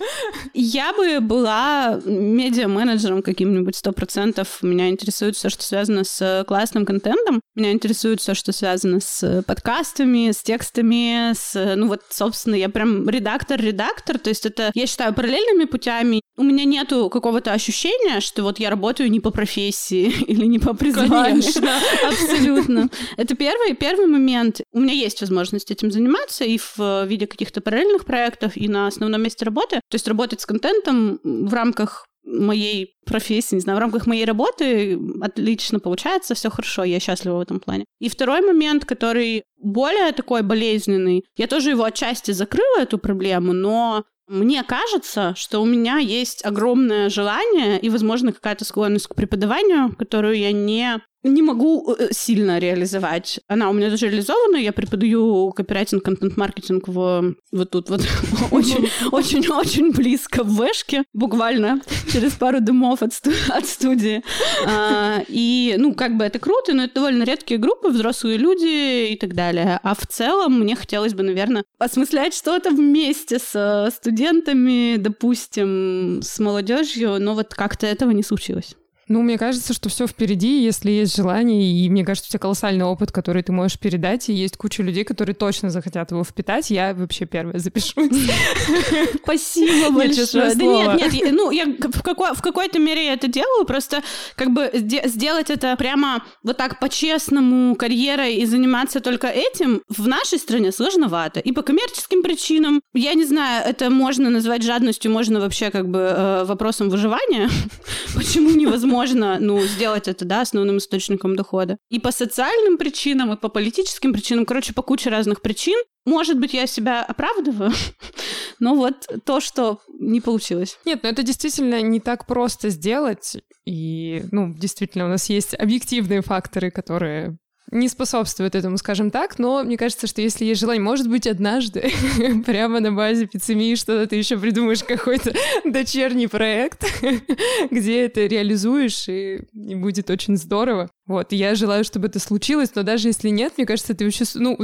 [0.55, 4.59] Я бы была медиа-менеджером каким-нибудь сто процентов.
[4.62, 7.41] Меня интересует все, что связано с классным контентом.
[7.55, 11.75] Меня интересует все, что связано с подкастами, с текстами, с...
[11.77, 16.21] Ну вот, собственно, я прям редактор-редактор, то есть это, я считаю, параллельными путями.
[16.37, 20.75] У меня нету какого-то ощущения, что вот я работаю не по профессии или не по
[20.75, 21.43] призванию.
[21.43, 21.79] Конечно.
[22.09, 22.89] Абсолютно.
[23.17, 24.61] Это первый, первый момент.
[24.73, 29.23] У меня есть возможность этим заниматься и в виде каких-то параллельных проектов, и на основном
[29.23, 29.77] месте работы.
[29.89, 34.99] То есть работать с контентом в рамках моей профессии, не знаю, в рамках моей работы
[35.20, 37.85] отлично получается, все хорошо, я счастлива в этом плане.
[38.01, 44.05] И второй момент, который более такой болезненный, я тоже его отчасти закрыла, эту проблему, но
[44.29, 50.37] мне кажется, что у меня есть огромное желание и, возможно, какая-то склонность к преподаванию, которую
[50.37, 53.41] я не не могу э, сильно реализовать.
[53.49, 54.57] Она у меня даже реализована.
[54.57, 58.01] Я преподаю копирайтинг, контент-маркетинг в вот тут вот
[58.51, 61.81] очень-очень-очень близко в Вешке, буквально
[62.12, 64.23] через пару дымов от, сту от студии.
[64.67, 69.17] А, и, ну, как бы это круто, но это довольно редкие группы, взрослые люди и
[69.17, 69.81] так далее.
[69.83, 77.21] А в целом мне хотелось бы, наверное, осмыслять что-то вместе с студентами, допустим, с молодежью,
[77.21, 78.77] но вот как-то этого не случилось.
[79.09, 82.85] Ну, мне кажется, что все впереди, если есть желание, и мне кажется, у тебя колоссальный
[82.85, 86.71] опыт, который ты можешь передать, и есть куча людей, которые точно захотят его впитать.
[86.71, 87.95] Я вообще первая запишусь.
[89.23, 90.55] Спасибо большое.
[90.57, 94.03] Да нет, нет, ну, я в, какой, в какой-то мере я это делаю, просто
[94.35, 100.39] как бы сделать это прямо вот так по-честному карьерой и заниматься только этим в нашей
[100.39, 101.39] стране сложновато.
[101.39, 105.99] И по коммерческим причинам, я не знаю, это можно назвать жадностью, можно вообще как бы
[106.01, 107.49] э, вопросом выживания.
[108.17, 111.76] Почему невозможно можно, ну, сделать это, да, основным источником дохода.
[111.90, 115.78] И по социальным причинам, и по политическим причинам, короче, по куче разных причин.
[116.07, 117.72] Может быть, я себя оправдываю,
[118.59, 120.78] но вот то, что не получилось.
[120.86, 123.36] Нет, ну это действительно не так просто сделать.
[123.66, 127.36] И, ну, действительно, у нас есть объективные факторы, которые
[127.71, 131.93] не способствует этому, скажем так, но мне кажется, что если есть желание, может быть, однажды
[132.47, 135.33] прямо на базе пиццемии что-то ты еще придумаешь какой-то
[135.64, 136.85] дочерний проект,
[137.71, 140.91] где это реализуешь, и, и будет очень здорово.
[141.07, 144.59] Вот, я желаю, чтобы это случилось, но даже если нет, мне кажется, ты вообще, ну,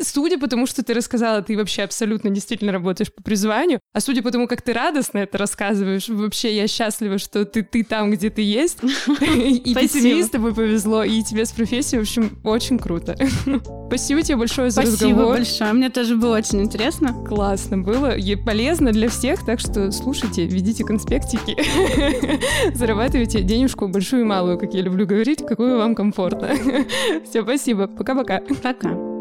[0.00, 4.22] судя по тому, что ты рассказала, ты вообще абсолютно действительно работаешь по призванию, а судя
[4.22, 8.30] по тому, как ты радостно это рассказываешь, вообще я счастлива, что ты, ты там, где
[8.30, 8.78] ты есть.
[9.18, 13.16] И пятерни с тобой повезло, и тебе с профессией, в общем, очень круто.
[13.88, 14.98] Спасибо тебе большое за разговор.
[14.98, 17.12] Спасибо большое, мне тоже было очень интересно.
[17.26, 21.56] Классно было, и полезно для всех, так что слушайте, ведите конспектики,
[22.74, 26.50] зарабатывайте денежку большую и малую, как я люблю говорить, какую вам комфортно.
[27.28, 28.40] Все, спасибо, пока-пока.
[28.40, 28.54] Пока.
[28.54, 28.74] -пока.
[28.74, 29.13] Пока.